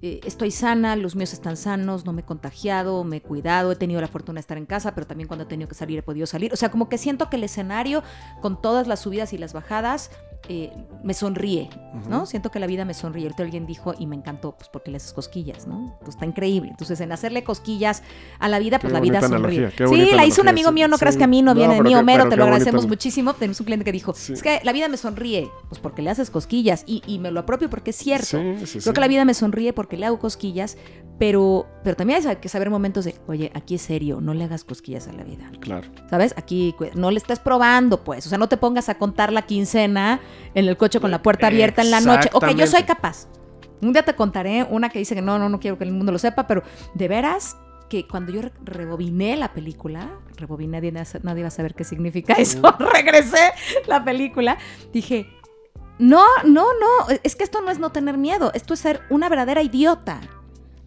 [0.02, 3.76] eh, estoy sana, los míos están sanos, no me he contagiado, me he cuidado, he
[3.76, 6.02] tenido la fortuna de estar en casa, pero también cuando he tenido que salir he
[6.02, 6.52] podido salir.
[6.52, 8.02] O sea, como que siento que el escenario,
[8.40, 10.10] con todas las subidas y las bajadas,
[10.48, 11.68] eh, me sonríe,
[12.08, 12.24] ¿no?
[12.24, 13.24] Siento que la vida me sonríe.
[13.24, 15.96] Ahorita alguien dijo, y me encantó, pues porque le haces cosquillas, ¿no?
[15.98, 16.70] Pues está increíble.
[16.70, 18.04] Entonces, en hacerle cosquillas
[18.38, 19.70] a la vida, Qué pues la vida sonríe.
[19.76, 21.18] sí, la hizo un amigo sí, mío, no creas sí.
[21.18, 23.34] que a mí no, No, viene ni qué- Homero, te lo agradecemos muchísimo.
[23.34, 24.34] Tenemos un cliente que dijo, Sí.
[24.34, 27.40] es que la vida me sonríe, pues porque le haces cosquillas y, y me lo
[27.40, 28.38] apropio porque es cierto.
[28.38, 30.76] Creo que la vida me sonríe porque le hago cosquillas,
[31.18, 34.62] pero, pero también hay que saber momentos de, oye, aquí es serio, no le hagas
[34.62, 35.50] cosquillas a la vida.
[35.60, 35.88] Claro.
[36.08, 36.32] ¿Sabes?
[36.36, 38.24] Aquí no le estés probando, pues.
[38.26, 40.20] O sea, no te pongas a contar la quincena
[40.54, 42.30] en el coche con la puerta abierta en la noche.
[42.34, 43.26] Ok, yo soy capaz.
[43.80, 46.12] Un día te contaré una que dice que no, no, no quiero que el mundo
[46.12, 46.62] lo sepa, pero
[46.94, 47.56] de veras
[47.88, 52.34] que cuando yo re- rebobiné la película, rebobiné, nadie, nadie va a saber qué significa
[52.34, 52.60] eso,
[52.92, 53.38] regresé
[53.86, 54.58] la película,
[54.92, 55.26] dije,
[55.98, 59.28] no, no, no, es que esto no es no tener miedo, esto es ser una
[59.28, 60.20] verdadera idiota.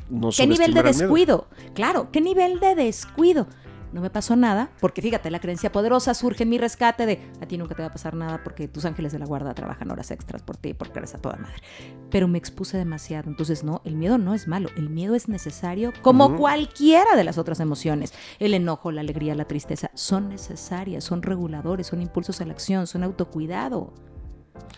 [0.10, 1.48] No ¿Qué nivel de descuido?
[1.74, 3.48] Claro, ¿qué nivel de descuido?
[3.94, 7.46] No me pasó nada, porque fíjate, la creencia poderosa surge en mi rescate de a
[7.46, 10.12] ti nunca te va a pasar nada porque tus ángeles de la guarda trabajan horas
[10.12, 11.62] extras por ti, porque eres a toda madre.
[12.10, 15.92] Pero me expuse demasiado, entonces no, el miedo no es malo, el miedo es necesario
[16.02, 18.14] como cualquiera de las otras emociones.
[18.40, 22.88] El enojo, la alegría, la tristeza son necesarias, son reguladores, son impulsos a la acción,
[22.88, 23.94] son autocuidado.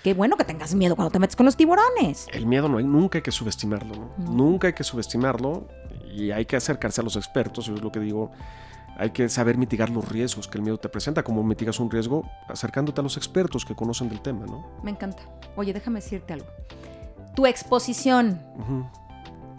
[0.04, 2.28] Qué bueno que tengas miedo cuando te metes con los tiburones.
[2.34, 4.10] El miedo no hay, nunca hay que subestimarlo, ¿no?
[4.18, 4.32] No.
[4.32, 5.68] Nunca hay que subestimarlo
[6.14, 8.32] y hay que acercarse a los expertos, yo es lo que digo.
[8.98, 12.30] Hay que saber mitigar los riesgos que el miedo te presenta, como mitigas un riesgo
[12.48, 14.68] acercándote a los expertos que conocen del tema, ¿no?
[14.84, 15.24] Me encanta.
[15.56, 16.46] Oye, déjame decirte algo.
[17.36, 18.86] Tu exposición Ujú.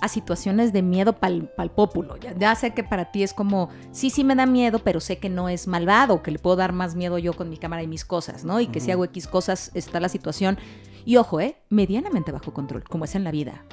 [0.00, 2.16] A situaciones de miedo pal, pal pópulo.
[2.16, 5.18] Ya, ya sé que para ti es como, sí, sí me da miedo, pero sé
[5.18, 7.87] que no es malvado, que le puedo dar más miedo yo con mi cámara y
[7.87, 8.61] mis cosas, ¿no?
[8.61, 10.59] Y que si hago X cosas está la situación.
[11.04, 11.57] Y ojo, ¿eh?
[11.70, 13.64] Medianamente bajo control, como es en la vida.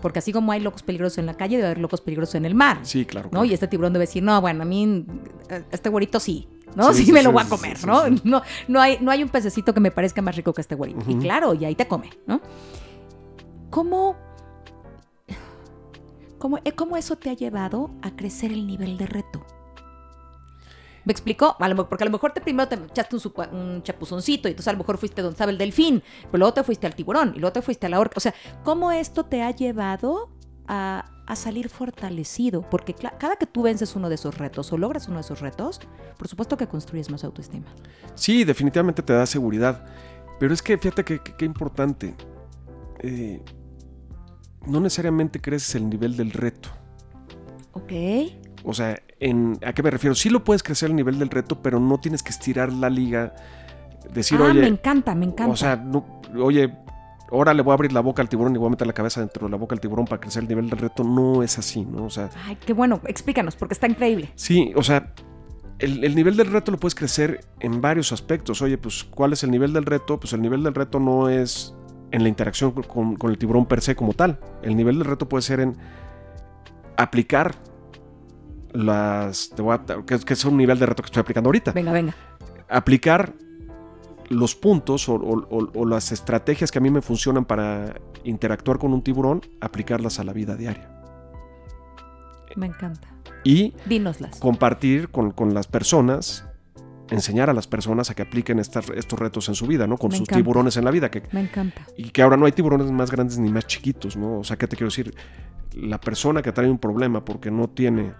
[0.00, 2.54] Porque así como hay locos peligrosos en la calle, debe haber locos peligrosos en el
[2.54, 2.80] mar.
[2.82, 3.26] Sí, claro.
[3.26, 3.30] ¿no?
[3.30, 3.44] claro.
[3.46, 5.04] Y este tiburón debe decir, no, bueno, a mí,
[5.70, 6.92] este güerito sí, ¿no?
[6.92, 8.04] Sí, Sí, sí, me lo voy a comer, sí, ¿no?
[8.24, 10.94] No, no, hay, no hay un pececito que me parezca más rico que este güey.
[11.06, 12.40] Y claro, y ahí te come, ¿no?
[13.70, 14.16] ¿Cómo,
[16.38, 19.44] cómo, eh, cómo eso te ha llevado a crecer el nivel de reto?
[21.08, 21.56] ¿Me explicó?
[21.88, 23.16] Porque a lo mejor te primero te echaste
[23.50, 26.62] un, chapuzoncito y entonces a lo mejor fuiste donde estaba el delfín, pero luego te
[26.62, 28.14] fuiste al tiburón y luego te fuiste a la orca.
[28.18, 30.30] O sea, ¿cómo esto te ha llevado
[30.66, 32.60] a, salir fortalecido?
[32.68, 35.80] Porque cada que tú vences uno de esos retos o logras uno de esos retos,
[36.18, 37.64] por supuesto que construyes más autoestima.
[38.14, 39.86] Sí, definitivamente te da seguridad.
[40.38, 42.14] Pero es que fíjate que, que- importante.
[42.98, 43.42] Eh,
[44.66, 46.68] no necesariamente creces el nivel del reto.
[47.72, 47.92] Ok.
[48.64, 50.14] O sea, en, ¿a qué me refiero?
[50.14, 53.34] Sí lo puedes crecer el nivel del reto, pero no tienes que estirar la liga.
[54.12, 55.52] Decir, ah, oye, me encanta, me encanta.
[55.52, 56.72] o sea, no- oye,
[57.30, 59.20] ahora le voy a abrir la boca al tiburón y voy a meter la cabeza
[59.20, 61.04] dentro de la boca al tiburón para crecer el nivel del reto.
[61.04, 62.04] No es así, ¿no?
[62.04, 64.30] O sea, Ay, qué bueno, explícanos, porque está increíble.
[64.34, 65.12] Sí, o sea,
[65.78, 68.60] el, el nivel del reto lo puedes crecer en varios aspectos.
[68.62, 70.18] Oye, pues, ¿cuál es el nivel del reto?
[70.18, 71.74] Pues el nivel del reto no es
[72.10, 74.38] en la interacción con, con el tiburón per se como tal.
[74.62, 75.76] El nivel del reto puede ser en
[76.96, 77.54] aplicar
[78.72, 79.50] las...
[79.54, 81.72] Te voy a- que, que es un nivel de reto que estoy aplicando ahorita.
[81.72, 82.14] Venga, venga.
[82.68, 83.32] Aplicar
[84.28, 87.94] los puntos o, o- o- o las estrategias que a mí me funcionan para
[88.24, 90.90] interactuar con un tiburón, aplicarlas a la vida diaria.
[92.56, 93.08] Me encanta.
[93.44, 94.38] Y Dínoslas.
[94.40, 96.44] compartir con, con las personas,
[97.10, 99.96] enseñar a las personas a que apliquen estas- estos retos en su vida, ¿no?
[99.96, 100.36] Con Me sus encanta.
[100.42, 101.10] tiburones en la vida.
[101.10, 101.82] Que, Me encanta.
[101.96, 104.38] y que ahora no hay tiburones más grandes ni más chiquitos, ¿no?
[104.38, 105.14] O sea, ¿qué te quiero decir?
[105.74, 108.12] La persona que trae un problema porque no tiene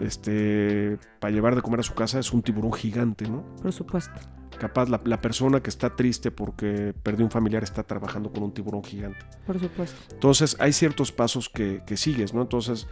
[0.00, 3.44] este para llevar de comer a su casa es un tiburón gigante, ¿no?
[3.62, 4.12] Por supuesto.
[4.58, 8.52] Capaz la, la persona que está triste porque perdió un familiar está trabajando con un
[8.52, 9.18] tiburón gigante.
[9.46, 9.96] Por supuesto.
[10.14, 12.42] Entonces hay ciertos pasos que, que sigues, ¿no?
[12.42, 12.86] Entonces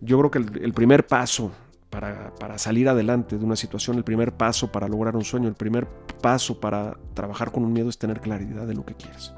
[0.00, 1.52] yo creo que el, el primer paso
[1.96, 5.54] para, para salir adelante de una situación, el primer paso para lograr un sueño, el
[5.54, 5.86] primer
[6.20, 9.32] paso para trabajar con un miedo es tener claridad de lo que quieres.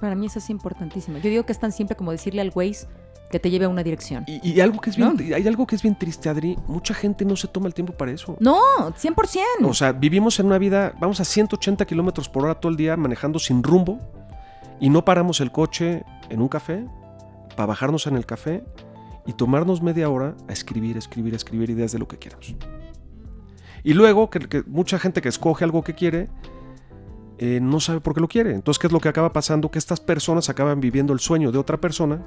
[0.00, 1.18] Para mí eso es importantísimo.
[1.18, 2.86] Yo digo que es tan simple como decirle al Waze
[3.30, 4.24] que te lleve a una dirección.
[4.26, 5.36] Y, y algo que es bien, ¿No?
[5.36, 8.10] hay algo que es bien triste, Adri, mucha gente no se toma el tiempo para
[8.10, 8.38] eso.
[8.40, 9.68] No, 100%.
[9.68, 12.96] O sea, vivimos en una vida, vamos a 180 kilómetros por hora todo el día
[12.96, 13.98] manejando sin rumbo
[14.80, 16.86] y no paramos el coche en un café
[17.54, 18.64] para bajarnos en el café
[19.28, 22.56] y tomarnos media hora a escribir, escribir, escribir ideas de lo que queramos.
[23.84, 26.30] Y luego, que, mucha gente que escoge algo que quiere
[27.36, 28.54] eh, no sabe por qué lo quiere.
[28.54, 29.70] Entonces, ¿qué es lo que acaba pasando?
[29.70, 32.24] Que estas personas acaban viviendo el sueño de otra persona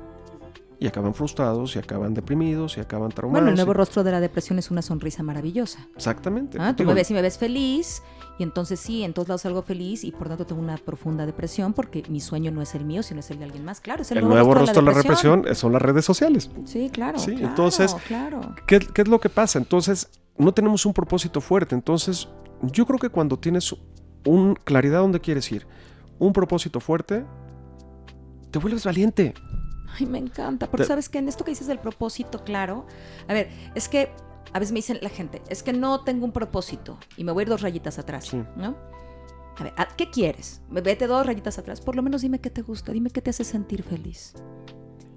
[0.81, 3.43] y acaban frustrados y acaban deprimidos y acaban traumados.
[3.43, 5.87] bueno, el nuevo y- rostro de la depresión es una sonrisa maravillosa.
[5.95, 6.57] Exactamente.
[6.59, 8.01] Ah, Tú Digo, me ves y me ves feliz,
[8.39, 11.73] y entonces sí, en todos lados salgo feliz, y por tanto tengo una profunda depresión,
[11.73, 13.79] porque mi sueño no es el mío, sino es el de alguien más.
[13.79, 15.35] Claro, es el, el nuevo rostro de la depresión.
[15.43, 16.49] represión eh, son las redes sociales.
[16.65, 17.19] Sí, claro.
[17.19, 18.55] Sí, claro, entonces- Claro.
[18.65, 19.59] ¿Qué, qué es lo que pasa?
[19.59, 21.75] Entonces, no tenemos un propósito fuerte.
[21.75, 22.27] Entonces,
[22.63, 23.75] yo creo que cuando tienes
[24.25, 25.67] un claridad donde quieres ir,
[26.17, 27.23] un propósito fuerte,
[28.49, 29.35] te vuelves valiente.
[29.99, 32.85] Ay, me encanta, porque Te- sabes que en esto que dices del propósito, claro.
[33.27, 34.11] A ver, es que
[34.53, 37.41] a veces me dicen la gente, es que no tengo un propósito y me voy
[37.41, 38.43] a ir dos rayitas atrás, Sí.
[38.55, 38.75] ¿no?
[39.57, 40.61] A ver, ¿a- ¿qué quieres?
[40.69, 43.43] Vete dos rayitas atrás, por lo menos dime qué te gusta, dime qué te hace
[43.43, 44.33] sentir feliz.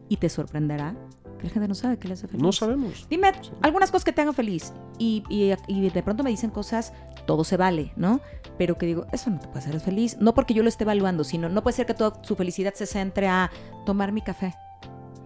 [0.09, 0.95] Y te sorprenderá
[1.39, 2.43] que la gente no sabe qué le hace feliz.
[2.43, 3.07] No sabemos.
[3.09, 3.33] Dime
[3.63, 4.73] algunas cosas que te hagan feliz.
[4.99, 6.93] Y, y- y de pronto me dicen cosas,
[7.27, 8.21] todo se vale, ¿no?
[8.59, 10.19] Pero que digo, eso no te puede hacer feliz.
[10.21, 12.87] No porque yo lo esté evaluando, sino no puede ser que toda su felicidad se
[12.87, 13.51] centre a
[13.87, 14.55] tomar mi café.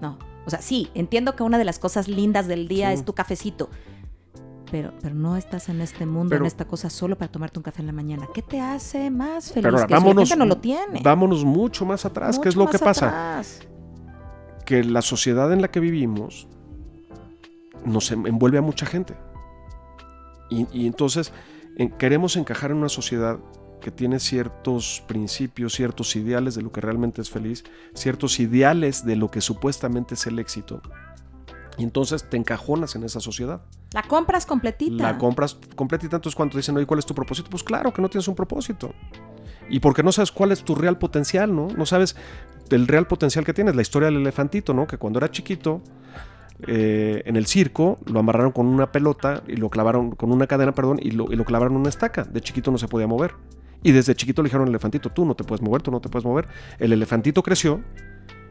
[0.01, 0.19] No.
[0.47, 2.95] O sea, sí, entiendo que una de las cosas lindas del día Sí.
[2.95, 3.69] es tu cafecito.
[4.71, 7.63] Pero, pero no estás en este mundo, Pero- en esta cosa, solo para tomarte un
[7.63, 8.29] café en la mañana.
[8.35, 9.65] ¿Qué te hace más feliz?
[9.65, 11.01] Pero ahora, Que vámonos, no lo tiene.
[11.03, 12.39] vámonos mucho más atrás.
[12.39, 13.09] ¿Qué es Mucho lo que pasa?
[13.09, 13.61] atrás.
[14.67, 16.49] Que la sociedad en la que vivimos
[17.85, 19.17] nos em- envuelve a mucha gente.
[20.51, 21.33] Y, y entonces
[21.77, 23.39] en- queremos encajar en una sociedad
[23.81, 27.64] que tiene ciertos principios, ciertos ideales de lo que realmente es feliz,
[27.95, 30.83] ciertos ideales de lo que supuestamente es el éxito.
[31.79, 33.62] Y entonces te encajonas en esa sociedad.
[33.93, 35.03] La compras completita.
[35.03, 36.17] La compras completita.
[36.17, 37.49] Entonces, cuando te dicen, oye, ¿cuál es tu propósito?
[37.49, 38.93] Pues claro que no tienes un propósito.
[39.71, 41.69] Y porque no sabes cuál es tu real potencial, ¿no?
[41.69, 42.17] No sabes
[42.71, 43.77] el real potencial que tienes.
[43.77, 44.88] La historia del elefantito, ¿no?
[44.88, 45.81] Que cuando era chiquito,
[46.67, 50.73] eh, en el circo, lo amarraron con una pelota y lo clavaron con una cadena,
[50.73, 52.25] perdón, y lo, y lo clavaron en una estaca.
[52.25, 53.35] De chiquito no se podía mover.
[53.83, 56.09] Y desde chiquito le dijeron al elefantito, tú no te puedes mover, tú no te
[56.09, 56.49] puedes mover.
[56.79, 57.83] El elefantito creció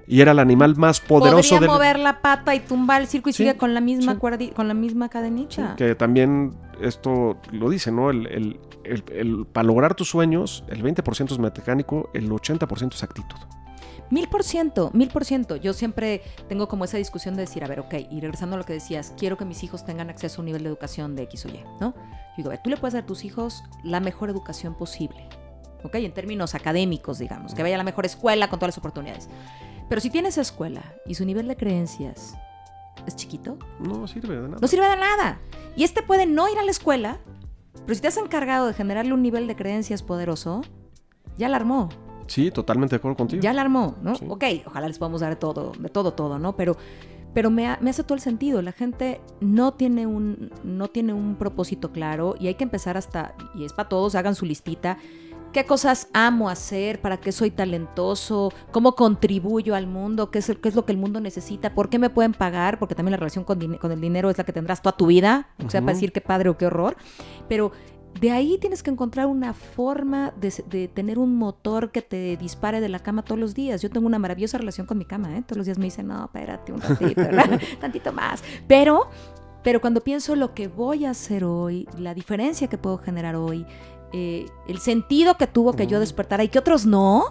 [0.07, 3.29] y era el animal más poderoso Podría del mover la pata y tumbar el circo
[3.29, 4.19] y Sí, sigue con la misma sí.
[4.19, 5.75] cuerdi- con la misma cadenita.
[5.75, 8.09] Que también esto lo dice, ¿no?
[8.09, 13.03] El, el- el- el- para lograr tus sueños, el 20% es mecánico, el 80% es
[13.03, 13.35] actitud.
[14.09, 15.57] Mil por ciento, mil por ciento.
[15.57, 18.63] Yo siempre tengo como esa discusión de decir, a ver, ok, y regresando a lo
[18.63, 21.45] que decías, quiero que mis hijos tengan acceso a un nivel de educación de X
[21.47, 21.93] o Y, ¿no?
[22.37, 25.27] Digo, a ver, tú le puedes dar a tus hijos la mejor educación posible,
[25.83, 25.95] ¿ok?
[25.95, 29.27] En términos académicos, digamos, que vaya a la mejor escuela con todas las oportunidades.
[29.89, 32.35] Pero si tienes escuela y su nivel de creencias
[33.05, 34.57] es chiquito, No sirve de nada.
[34.61, 35.39] no sirve de nada.
[35.75, 37.19] Y este puede no ir a la escuela,
[37.85, 40.61] pero si te has encargado de generarle un nivel de creencias poderoso,
[41.37, 41.89] ya la armó.
[42.27, 43.41] Sí, totalmente de acuerdo contigo.
[43.41, 44.15] Ya la armó, ¿no?
[44.15, 44.25] Sí.
[44.27, 46.57] Ok, ojalá les podamos dar todo, de todo, todo, ¿no?
[46.57, 46.75] Pero,
[47.33, 48.61] pero me, ha- me hace todo el sentido.
[48.61, 53.35] La gente no tiene, un, no tiene un propósito claro y hay que empezar hasta,
[53.55, 54.97] y es para todos, hagan su listita.
[55.53, 56.99] ¿Qué cosas amo hacer?
[57.01, 58.51] ¿Para qué soy talentoso?
[58.71, 60.29] ¿Cómo contribuyo al mundo?
[60.29, 61.73] ¿Qué es, el- qué es lo que el mundo necesita?
[61.73, 62.79] ¿Por qué me pueden pagar?
[62.79, 65.47] Porque también la relación con, con el dinero es la que tendrás toda tu vida.
[65.65, 66.97] O sea, para decir qué padre o qué horror.
[67.47, 67.71] Pero
[68.19, 72.89] de ahí tienes que encontrar una forma de, tener un motor que te dispare de
[72.89, 73.81] la cama todos los días.
[73.81, 75.43] Yo tengo una maravillosa relación con mi cama, ¿eh?
[75.43, 77.21] Todos los días me dicen, no, espérate un ratito,
[77.79, 78.43] tantito más.
[78.67, 79.09] Pero,
[79.63, 83.65] pero cuando pienso lo que voy a hacer hoy, la diferencia que puedo generar hoy,
[84.13, 86.01] eh, el sentido que tuvo que yo Mm.
[86.01, 87.25] despertara y que otros no,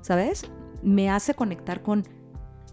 [0.00, 0.50] ¿sabes?
[0.82, 2.04] Me hace conectar con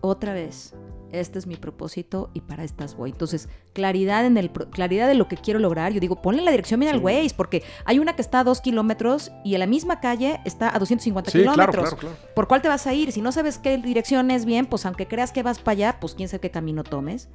[0.02, 0.74] otra vez.
[1.12, 3.10] Este es mi propósito y para estas voy.
[3.10, 5.92] Entonces, claridad en el claridad de lo que quiero lograr.
[5.92, 7.04] Yo digo, ponle la dirección bien al Sí.
[7.06, 10.74] Waze, porque hay una que está a dos kilómetros y en la misma calle está
[10.76, 11.84] a 250 Sí, claro, kilómetros.
[11.96, 12.34] claro, claro.
[12.36, 13.12] ¿Por cuál te vas a ir?
[13.12, 16.14] Si no sabes qué dirección es bien, pues aunque creas que vas para allá, pues
[16.14, 17.28] quién sabe qué camino tomes.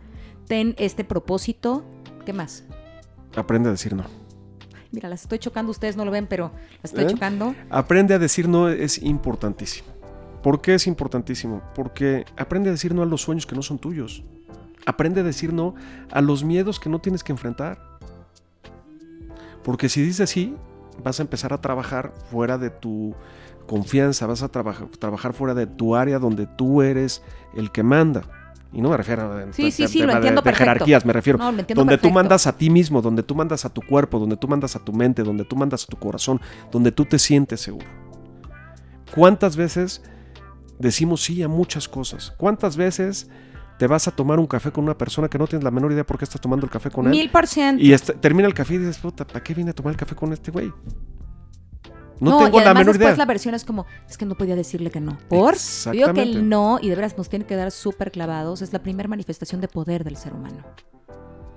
[0.46, 1.84] Ten este propósito.
[2.24, 2.64] ¿Qué más?
[3.34, 4.04] Aprende a decir no.
[4.92, 7.08] Mira, las estoy chocando, ustedes no lo ven, pero las estoy ¿Eh?
[7.08, 7.54] chocando.
[7.70, 9.88] Aprende a decir no es importantísimo.
[10.44, 11.62] ¿Por qué es importantísimo?
[11.74, 14.22] Porque aprende a decir no a los sueños que no son tuyos.
[14.86, 15.74] Aprende a decir no
[16.12, 17.80] a los miedos que no tienes que enfrentar.
[19.62, 20.54] Porque si dices sí,
[21.02, 23.14] vas a empezar a trabajar fuera de tu
[23.66, 27.22] confianza, vas a trabajar, trabajar fuera de tu área donde tú eres
[27.54, 28.22] el que manda.
[28.70, 30.70] Y no me refiero a Sí, sí, de- sí, de- lo de- entiendo de perfecto.
[30.72, 33.64] jerarquías, me refiero No, lo entiendo donde tú mandas a ti mismo, donde tú mandas
[33.64, 36.38] a tu cuerpo, donde tú mandas a tu mente, donde tú mandas a tu corazón,
[36.70, 37.86] donde tú te sientes seguro.
[39.14, 40.02] ¿Cuántas veces
[40.78, 42.32] decimos sí a muchas cosas?
[42.36, 43.28] ¿Cuántas veces
[43.78, 46.04] te vas a tomar un café con una persona que no tienes la menor idea
[46.04, 47.10] por qué estás tomando el café con él?
[47.10, 47.82] Mil por ciento.
[47.82, 50.14] Y est- termina el café y dices, puta, ¿para qué vine a tomar el café
[50.14, 50.72] con este güey?
[52.20, 53.16] No, No, tengo y la además menor después idea.
[53.18, 55.18] la versión es como, es que no podía decirle que no.
[55.28, 55.56] ¿Por?
[55.56, 58.72] Yo digo que el no, y de veras nos tiene que dar súper clavados, es
[58.72, 60.58] la primera manifestación de poder del ser humano.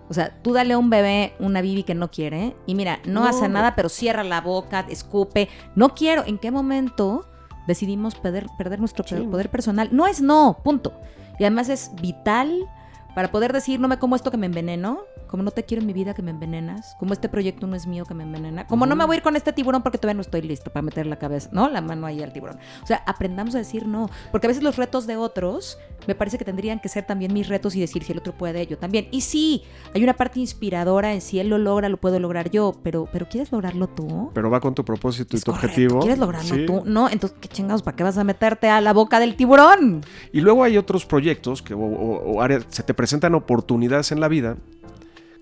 [0.09, 3.21] O sea, tú dale a un bebé una bibi que no quiere, y mira, no,
[3.21, 3.27] No.
[3.27, 5.47] hace nada, pero cierra la boca, escupe.
[5.75, 6.23] No quiero.
[6.25, 7.29] ¿En qué momento
[7.67, 9.27] decidimos perder, perder nuestro Sí.
[9.29, 9.89] poder personal?
[9.91, 10.93] No es no, punto.
[11.39, 12.67] Y además es vital
[13.13, 15.87] para poder decir, no me como esto que me enveneno, como no te quiero en
[15.87, 18.85] mi vida que me envenenas, como este proyecto no es mío que me envenena, como
[18.85, 21.05] no me voy a ir con este tiburón porque todavía no estoy listo para meter
[21.05, 21.69] la cabeza, ¿no?
[21.69, 22.57] La mano ahí al tiburón.
[22.83, 26.37] O sea, aprendamos a decir no, porque a veces los retos de otros me parece
[26.37, 29.07] que tendrían que ser también mis retos y decir si el otro puede, yo también.
[29.11, 29.63] Y sí,
[29.93, 33.27] hay una parte inspiradora en si él lo logra, lo puedo lograr yo, pero, pero
[33.27, 34.31] ¿quieres lograrlo tú?
[34.33, 35.99] Pero va con tu propósito y Es tu correcto, objetivo.
[35.99, 36.65] ¿Quieres lograrlo Sí.
[36.65, 36.83] tú?
[36.85, 37.83] No, entonces, ¿qué chingados?
[37.83, 40.01] ¿Para qué vas a meterte a la boca del tiburón?
[40.31, 44.19] Y luego hay otros proyectos que, o, o- o áreas, se te presentan oportunidades en
[44.21, 44.57] la vida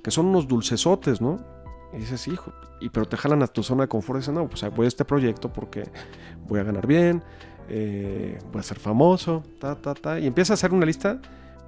[0.05, 1.39] que son unos dulcesotes, ¿no?
[1.91, 4.47] Y dices, hijo, y, pero te jalan a tu zona de confort y dices, no,
[4.47, 5.89] pues voy a este proyecto porque
[6.47, 7.23] voy a ganar bien,
[7.69, 10.19] eh, voy a ser famoso, ta, ta, ta.
[10.19, 11.19] Y empiezas a hacer una lista,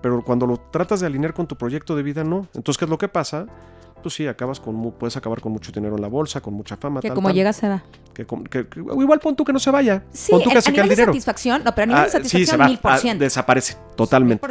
[0.04, 2.48] pero cuando lo tratas de alinear con tu proyecto de vida, no.
[2.54, 3.48] Entonces, ¿qué es lo que pasa?
[4.02, 7.02] Pues sí, acabas con, puedes acabar con mucho dinero en la bolsa, con mucha fama,
[7.02, 7.84] Que tal, como tal, llega se va.
[8.14, 10.04] que com- que- que- igual pon tú que no se vaya.
[10.12, 11.12] Sí, pon tú que a, se a quede el nivel de dinero.
[11.14, 13.24] satisfacción, no, pero a nivel de Ah, sí, se satisfacción, va, mil por ah, ciento.
[13.24, 14.48] desaparece, totalmente.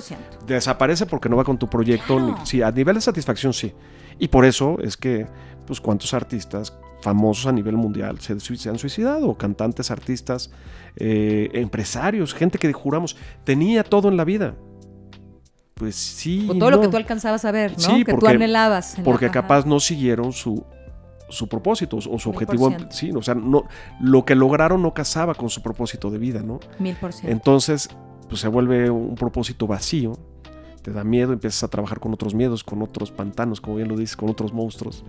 [0.47, 2.17] Desaparece porque no va con tu proyecto.
[2.17, 2.37] Claro.
[2.41, 3.73] ni- sí, a nivel de satisfacción sí.
[4.19, 5.27] Y por eso es que,
[5.67, 10.51] pues, cuántos artistas famosos a nivel mundial se han suicidado, cantantes, artistas,
[10.97, 14.55] eh, empresarios, gente que juramos tenía todo en la vida.
[15.79, 16.47] Pues sí.
[16.51, 17.79] O todo lo que tú alcanzabas a ver, ¿no?
[17.79, 18.95] Sí, que tú porque- anhelabas.
[18.95, 20.65] en la- Porque capaz no siguieron su,
[21.29, 22.69] su propósito o su objetivo.
[22.69, 22.87] ciento.
[22.91, 23.65] Sí, o sea, no,
[24.01, 26.61] lo que lograron no casaba con su propósito de vida, ¿no?
[26.79, 27.31] Mil por ciento.
[27.31, 27.91] Entonces,
[28.27, 30.13] pues se vuelve un propósito vacío,
[30.81, 33.97] te da miedo, empiezas a trabajar con otros miedos, con otros pantanos, como bien lo
[33.99, 35.05] dices, con otros monstruos.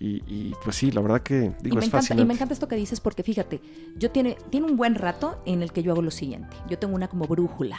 [0.00, 2.52] Y, y, pues sí, la verdad que Y digo, me, es encanta, y me encanta
[2.52, 3.60] esto que dices porque fíjate,
[3.96, 6.56] yo tiene, tiene un buen rato en el que yo hago lo siguiente.
[6.68, 7.78] Yo tengo una como brújula,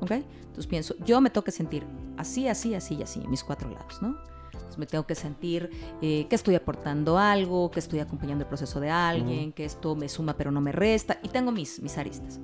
[0.00, 0.10] ¿ok?
[0.10, 1.84] Entonces pienso, yo me tengo que sentir
[2.16, 4.16] así, así, así y así, en mis cuatro lados, ¿no?
[4.52, 8.80] Entonces me tengo que sentir eh, que estoy aportando algo, que estoy acompañando el proceso
[8.80, 11.18] de alguien, que esto me suma pero no me resta.
[11.22, 12.40] Y tengo mis, mis aristas.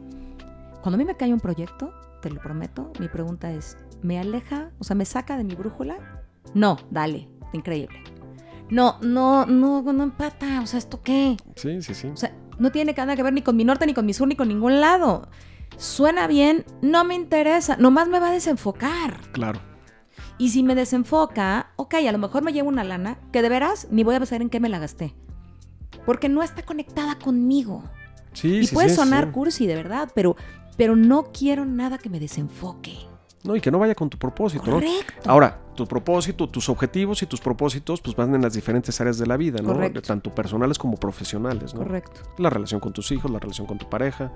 [0.82, 4.70] Cuando a mí me cae un proyecto, te lo prometo, mi pregunta es, ¿me aleja?
[4.78, 6.24] O sea, ¿me saca de mi brújula?
[6.54, 8.02] No, dale, increíble.
[8.70, 10.60] No, no, no, no empata.
[10.62, 11.36] O sea, ¿esto qué?
[11.56, 12.08] Sí, sí, sí.
[12.08, 14.28] O sea, no tiene nada que ver ni con mi norte, ni con mi sur,
[14.28, 15.28] ni con ningún lado.
[15.76, 19.20] Suena bien, no me interesa, nomás me va a desenfocar.
[19.32, 19.60] Claro.
[20.38, 23.88] Y si me desenfoca, ok, a lo mejor me llevo una lana que de veras
[23.90, 25.14] ni voy a saber en qué me la gasté.
[26.06, 27.84] Porque no está conectada conmigo.
[28.32, 30.36] Sí, y sí, puede sí, sonar cursi, de verdad, pero,
[30.76, 32.96] pero no quiero nada que me desenfoque.
[33.42, 34.72] No, y que no vaya con tu propósito, ¿no?
[34.72, 35.30] Correcto.
[35.30, 39.26] Ahora, tu propósito, tus objetivos y tus propósitos, pues van en las diferentes áreas de
[39.26, 39.72] la vida, ¿no?
[39.72, 40.02] Correcto.
[40.02, 41.80] Tanto personales como profesionales, ¿no?
[41.80, 42.20] Correcto.
[42.36, 44.30] La relación con tus hijos, la relación con tu pareja,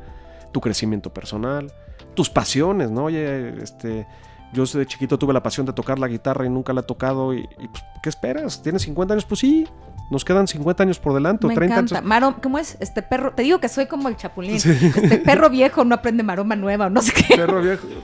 [0.54, 1.70] tu crecimiento personal,
[2.14, 3.04] tus pasiones, ¿no?
[3.06, 4.06] Oye, este,
[4.52, 7.34] yo de chiquito tuve la pasión de tocar la guitarra y nunca la he tocado
[7.34, 8.62] y, y, pues, ¿qué esperas?
[8.62, 9.24] ¿Tienes 50 años?
[9.24, 9.66] Pues sí,
[10.12, 11.96] nos quedan 50 años por delante o Me 30 encanta.
[11.98, 12.08] años.
[12.08, 12.76] Maro, ¿cómo es?
[12.78, 14.60] Este perro, te digo que soy como el chapulín.
[14.60, 14.70] Sí.
[14.70, 17.36] Este perro viejo no aprende maroma nueva o no sé qué.
[17.36, 17.86] Perro viejo.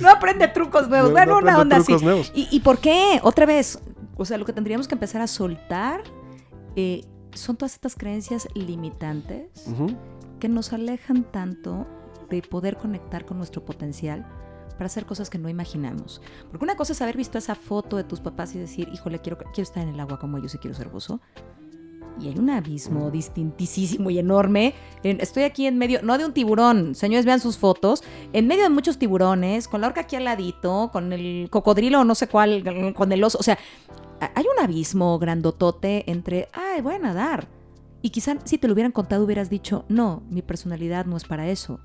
[0.00, 1.10] No aprende trucos nuevos.
[1.10, 1.94] No- bueno, no una onda así.
[2.02, 2.32] nuevos.
[2.34, 3.20] ¿Y, ¿Y por qué?
[3.22, 3.78] Otra vez,
[4.16, 6.02] o sea, lo que tendríamos que empezar a soltar
[6.76, 7.04] eh,
[7.34, 9.94] son todas estas creencias limitantes Ujú.
[10.42, 11.86] Que nos alejan tanto
[12.28, 14.26] de poder conectar con nuestro potencial
[14.72, 16.20] para hacer cosas que no imaginamos.
[16.50, 19.38] Porque una cosa es haber visto esa foto de tus papás y decir, híjole, quiero,
[19.38, 21.20] quiero estar en el agua como ellos y quiero ser buzo.
[22.20, 24.74] Y hay un abismo distintísimo y enorme.
[25.04, 28.64] En- estoy aquí en medio, no de un tiburón, señores, vean sus fotos, en medio
[28.64, 32.26] de muchos tiburones, con la orca aquí al ladito, con el cocodrilo o no sé
[32.26, 32.64] cuál,
[32.96, 33.38] con el oso.
[33.38, 33.56] O sea,
[34.34, 37.46] hay un abismo grandotote entre, ay, voy a nadar.
[38.02, 41.48] Y quizá si te lo hubieran contado hubieras dicho, no, mi personalidad no es para
[41.48, 41.80] eso.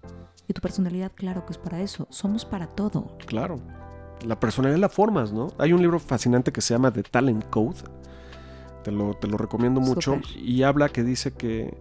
[0.47, 2.07] Y tu personalidad, claro que es para eso.
[2.09, 3.17] Somos para todo.
[3.25, 3.59] Claro.
[4.25, 5.49] La personalidad la formas, ¿no?
[5.59, 7.77] Hay un libro fascinante que se llama The Talent Code.
[8.83, 10.19] Te lo, te lo recomiendo mucho.
[10.37, 11.77] Y habla que dice que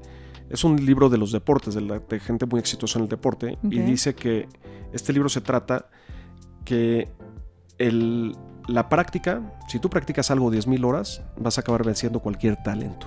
[0.50, 3.58] es un libro de los deportes, de, la- de gente muy exitosa en el deporte.
[3.62, 4.48] Y dice que
[4.92, 5.86] este libro se trata
[6.64, 7.08] que
[7.78, 8.36] el-
[8.68, 13.06] la práctica, si tú practicas algo 10.000 horas, vas a acabar venciendo cualquier talento.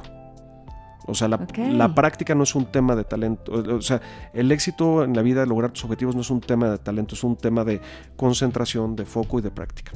[1.09, 3.51] O sea, la, la práctica no es un tema de talento.
[3.51, 4.01] O o sea,
[4.33, 7.23] el éxito en la vida, lograr tus objetivos, no es un tema de talento, es
[7.23, 7.81] un tema de
[8.15, 9.91] concentración, de foco y de práctica.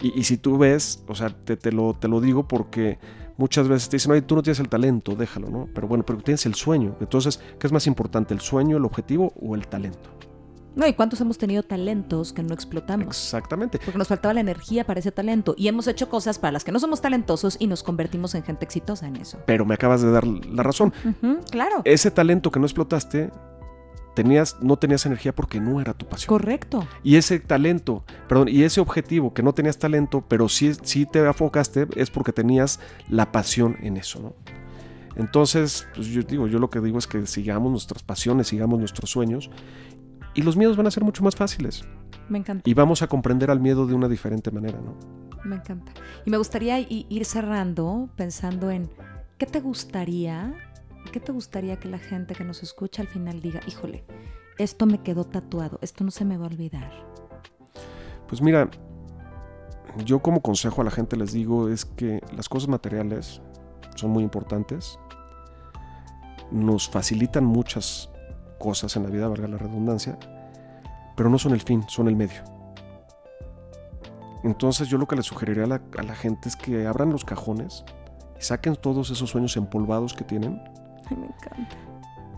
[0.00, 2.98] Y, y si tú ves, o sea, te, te lo, te lo digo porque
[3.36, 5.68] muchas veces te dicen, oye, tú no tienes el talento, déjalo, ¿no?
[5.74, 6.96] Pero bueno, pero tienes el sueño.
[7.00, 10.15] Entonces, ¿qué es más importante, el sueño, el objetivo o el talento?
[10.76, 13.06] No, ¿y cuántos hemos tenido talentos que no explotamos?
[13.06, 13.78] Exactamente.
[13.82, 15.54] Porque nos faltaba la energía para ese talento.
[15.56, 18.66] Y hemos hecho cosas para las que no somos talentosos y nos convertimos en gente
[18.66, 19.38] exitosa en eso.
[19.46, 20.92] Pero me acabas de dar la razón.
[21.50, 21.80] Claro.
[21.84, 23.30] Ese talento que no explotaste,
[24.14, 26.28] tenías, no tenías energía porque no era tu pasión.
[26.28, 26.86] Correcto.
[27.02, 31.20] Y ese talento, perdón, y ese objetivo que no tenías talento, pero sí, sí te
[31.20, 34.34] enfocaste, es porque tenías la pasión en eso, ¿no?
[35.16, 39.10] Entonces, pues yo digo, yo lo que digo es que sigamos nuestras pasiones, sigamos nuestros
[39.10, 39.50] sueños,
[40.36, 41.84] y los miedos van a ser mucho más fáciles.
[42.28, 42.68] Me encanta.
[42.68, 44.94] Y vamos a comprender al miedo de una diferente manera, ¿no?
[45.44, 45.92] Me encanta.
[46.24, 48.90] Y me gustaría ir cerrando pensando en
[49.38, 50.54] qué te gustaría,
[51.12, 54.04] qué te gustaría que la gente que nos escucha al final diga, híjole,
[54.58, 56.92] esto me quedó tatuado, esto no se me va a olvidar.
[58.28, 58.68] Pues mira,
[60.04, 63.40] yo como consejo a la gente les digo es que las cosas materiales
[63.94, 64.98] son muy importantes,
[66.50, 68.10] nos facilitan muchas
[68.58, 70.18] cosas en la vida, valga la redundancia,
[71.16, 72.42] pero no son el fin, son el medio.
[74.44, 77.24] Entonces yo lo que les sugeriría a la, a la gente es que abran los
[77.24, 77.84] cajones
[78.38, 80.62] y saquen todos esos sueños empolvados que tienen
[81.10, 81.76] Ay, me encanta.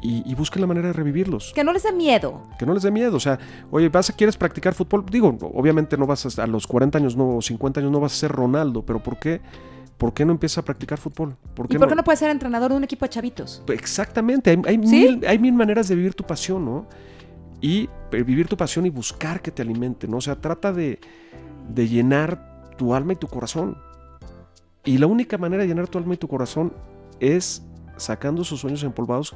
[0.01, 1.53] y, y busquen la manera de revivirlos.
[1.55, 2.43] Que no les dé miedo.
[2.59, 3.16] Que no les dé miedo.
[3.16, 3.39] O sea,
[3.71, 5.05] oye, vas a, ¿quieres practicar fútbol?
[5.11, 8.12] Digo, obviamente no vas a, a los 40 años no, o 50 años no vas
[8.12, 9.41] a ser Ronaldo, pero ¿por qué?
[9.99, 11.36] ¿Por qué no empiezas a practicar fútbol?
[11.55, 13.62] ¿Por ¿Y por qué no puedes ser entrenador de un equipo de chavitos?
[13.68, 14.80] Exactamente, hay, hay ¿Sí?
[14.80, 16.86] mil, hay mil maneras de vivir tu pasión, ¿no?
[17.61, 20.18] Y eh, vivir tu pasión y buscar que te alimente, ¿no?
[20.18, 21.01] O sea, trata de,
[21.68, 23.76] de llenar tu alma y tu corazón.
[24.84, 26.72] Y la única manera de llenar tu alma y tu corazón
[27.18, 27.64] es
[27.96, 29.34] sacando esos sueños empolvados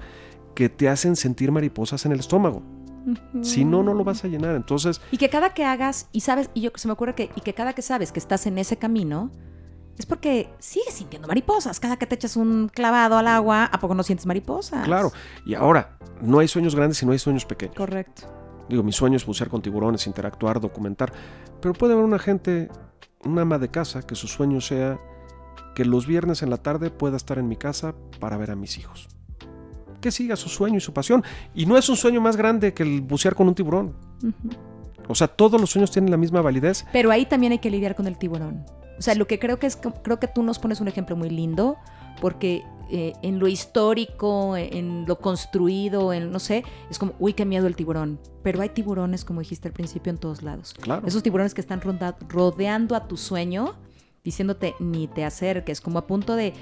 [0.55, 2.63] que te hacen sentir mariposas en el estómago.
[3.41, 4.55] Si no, no lo vas a llenar.
[4.55, 7.41] Entonces, Y que cada que hagas, y sabes, y yo se me ocurre que, y
[7.41, 9.33] que cada que sabes que estás en ese camino,
[9.99, 11.79] es porque sigues sintiendo mariposas.
[11.79, 14.85] Cada que te echas un clavado al agua, ¿a poco no sientes mariposas?
[14.85, 15.13] claro.
[15.45, 17.77] Y ahora, no hay sueños grandes y no hay sueños pequeños.
[17.77, 18.23] Correcto.
[18.69, 21.13] Digo, mi sueño es bucear con tiburones, interactuar, documentar.
[21.61, 22.71] Pero puede haber una gente,
[23.25, 24.99] una ama de casa, que su sueño sea
[25.75, 28.79] que los viernes en la tarde pueda estar en mi casa para ver a mis
[28.79, 29.09] hijos.
[30.01, 31.23] Que siga su sueño y su pasión.
[31.55, 33.95] Y no es un sueño más grande que el bucear con un tiburón.
[35.09, 36.85] O sea, todos los sueños tienen la misma validez.
[36.93, 38.65] Pero ahí también hay que lidiar con el tiburón.
[38.99, 41.31] O sea, lo que creo que es, creo que tú nos pones un ejemplo muy
[41.31, 41.77] lindo,
[42.21, 47.45] porque eh, en lo histórico, en lo construido, en no sé, es como, uy, qué
[47.45, 48.21] miedo el tiburón.
[48.43, 50.75] Pero hay tiburones, como dijiste al principio, en todos lados.
[50.81, 51.07] Claro.
[51.07, 53.75] Esos tiburones que están ronda- rodeando a tu sueño
[54.25, 56.53] diciéndote ni te acerques, como a punto de,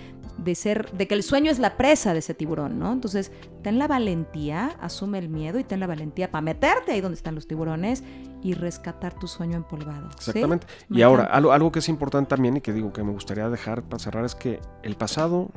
[0.42, 2.92] de ser, de que el sueño es la presa de ese tiburón, ¿no?
[2.92, 3.30] Entonces,
[3.62, 7.34] ten la valentía, asume el miedo y ten la valentía para meterte ahí donde están
[7.34, 8.02] los tiburones
[8.42, 10.08] y rescatar tu sueño empolvado.
[10.08, 10.66] Exactamente.
[10.88, 13.82] Y ahora, algo, algo que es importante también y que digo que me gustaría dejar
[13.82, 15.50] para cerrar es que el pasado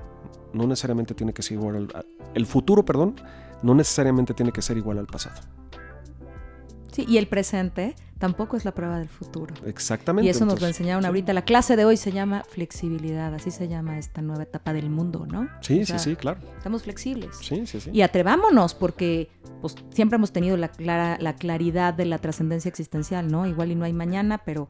[0.53, 3.15] no necesariamente tiene que ser igual al, el futuro, perdón,
[3.61, 5.41] no necesariamente tiene que ser igual al pasado.
[6.91, 9.53] Sí, y el presente tampoco es la prueba del futuro.
[9.65, 10.26] Exactamente.
[10.26, 11.34] Y eso nos lo enseñaron ahorita.
[11.34, 15.28] La clase de hoy se llama flexibilidad, así se llama esta nueva etapa del mundo,
[15.30, 15.49] ¿no?
[15.59, 16.39] Sí, sí, sí, claro.
[16.57, 17.36] Estamos flexibles.
[17.41, 17.89] Sí, sí, sí.
[17.91, 23.30] Y atrevámonos, porque pues, siempre hemos tenido la, clara, la claridad de la trascendencia existencial,
[23.30, 23.45] ¿no?
[23.45, 24.69] Igual y no hay mañana, pero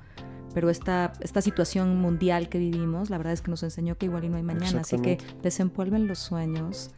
[0.55, 4.23] pero esta, esta situación mundial que vivimos, la verdad es que nos enseñó que igual
[4.23, 6.91] y no hay mañana, así que desempolven los sueños,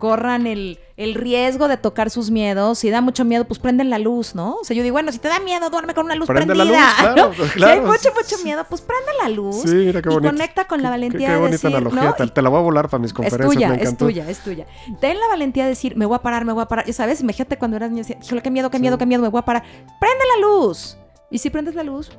[0.00, 2.80] corran el, el, riesgo de tocar sus miedos.
[2.80, 4.56] Si da mucho miedo, pues prenden la luz, ¿no?
[4.56, 6.74] O sea, yo digo, bueno, si te da miedo, duerme con una luz prende prendida.
[6.74, 7.52] La luz, claro, ¿no?
[7.52, 7.52] claro.
[7.54, 9.62] Si hay mucho, mucho miedo, pues prende la luz.
[9.62, 10.26] Sí, mira qué bonito.
[10.26, 12.02] Y conecta con la valentía qué, qué de decir, analogía.
[12.02, 12.14] ¿no?
[12.14, 13.52] Te, te, la voy a volar para mis conferencias.
[13.52, 14.66] Es tuya, me es tuya, es tuya.
[15.00, 16.86] Ten la valentía de decir, me voy a parar, me voy a parar.
[16.86, 18.98] Ya sabes, imagínate cuando eras niño, híjole, qué miedo, qué miedo, sí.
[18.98, 19.62] qué miedo, me voy a parar.
[20.00, 20.96] Prende la luz.
[21.30, 22.10] Y si prendes la luz,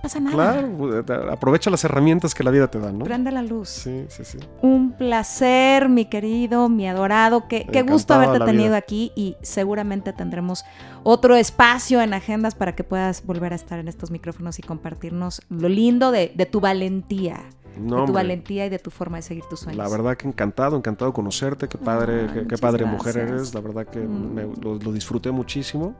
[0.00, 0.34] no pasa nada.
[0.34, 3.04] Claro, aprovecha las herramientas que la vida te da, ¿no?
[3.04, 3.68] Prende la luz.
[3.68, 4.38] Sí, sí, sí.
[4.62, 7.46] Un placer, mi querido, mi adorado.
[7.48, 8.76] Qué, qué gusto haberte tenido vida.
[8.78, 10.64] aquí y seguramente tendremos
[11.02, 15.42] otro espacio en agendas para que puedas volver a estar en estos micrófonos y compartirnos
[15.50, 17.40] lo lindo de, de tu valentía.
[17.76, 18.12] No, de tu hombre.
[18.14, 19.78] valentía y de tu forma de seguir tus sueños.
[19.78, 22.92] La verdad que encantado, encantado conocerte, qué padre, Ah, qué, padre gracias.
[22.92, 24.34] mujer eres, la verdad que Mm.
[24.34, 25.94] me- lo, lo disfruté muchísimo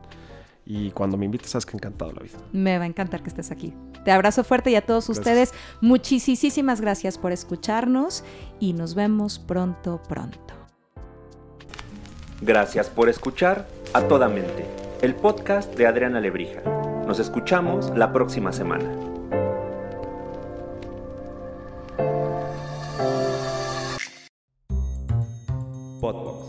[0.72, 2.38] y cuando me invites, sabes que encantado la vida.
[2.52, 3.74] Me va a encantar que estés aquí.
[4.04, 5.52] Te abrazo fuerte y a todos ustedes.
[5.80, 8.22] Muchísimas gracias por escucharnos
[8.60, 10.54] y nos vemos pronto, pronto.
[12.40, 14.64] Gracias por escuchar a toda mente,
[15.02, 16.60] el podcast de Adriana Lebrija.
[17.04, 18.88] Nos escuchamos la próxima semana.
[26.00, 26.39] Podcast.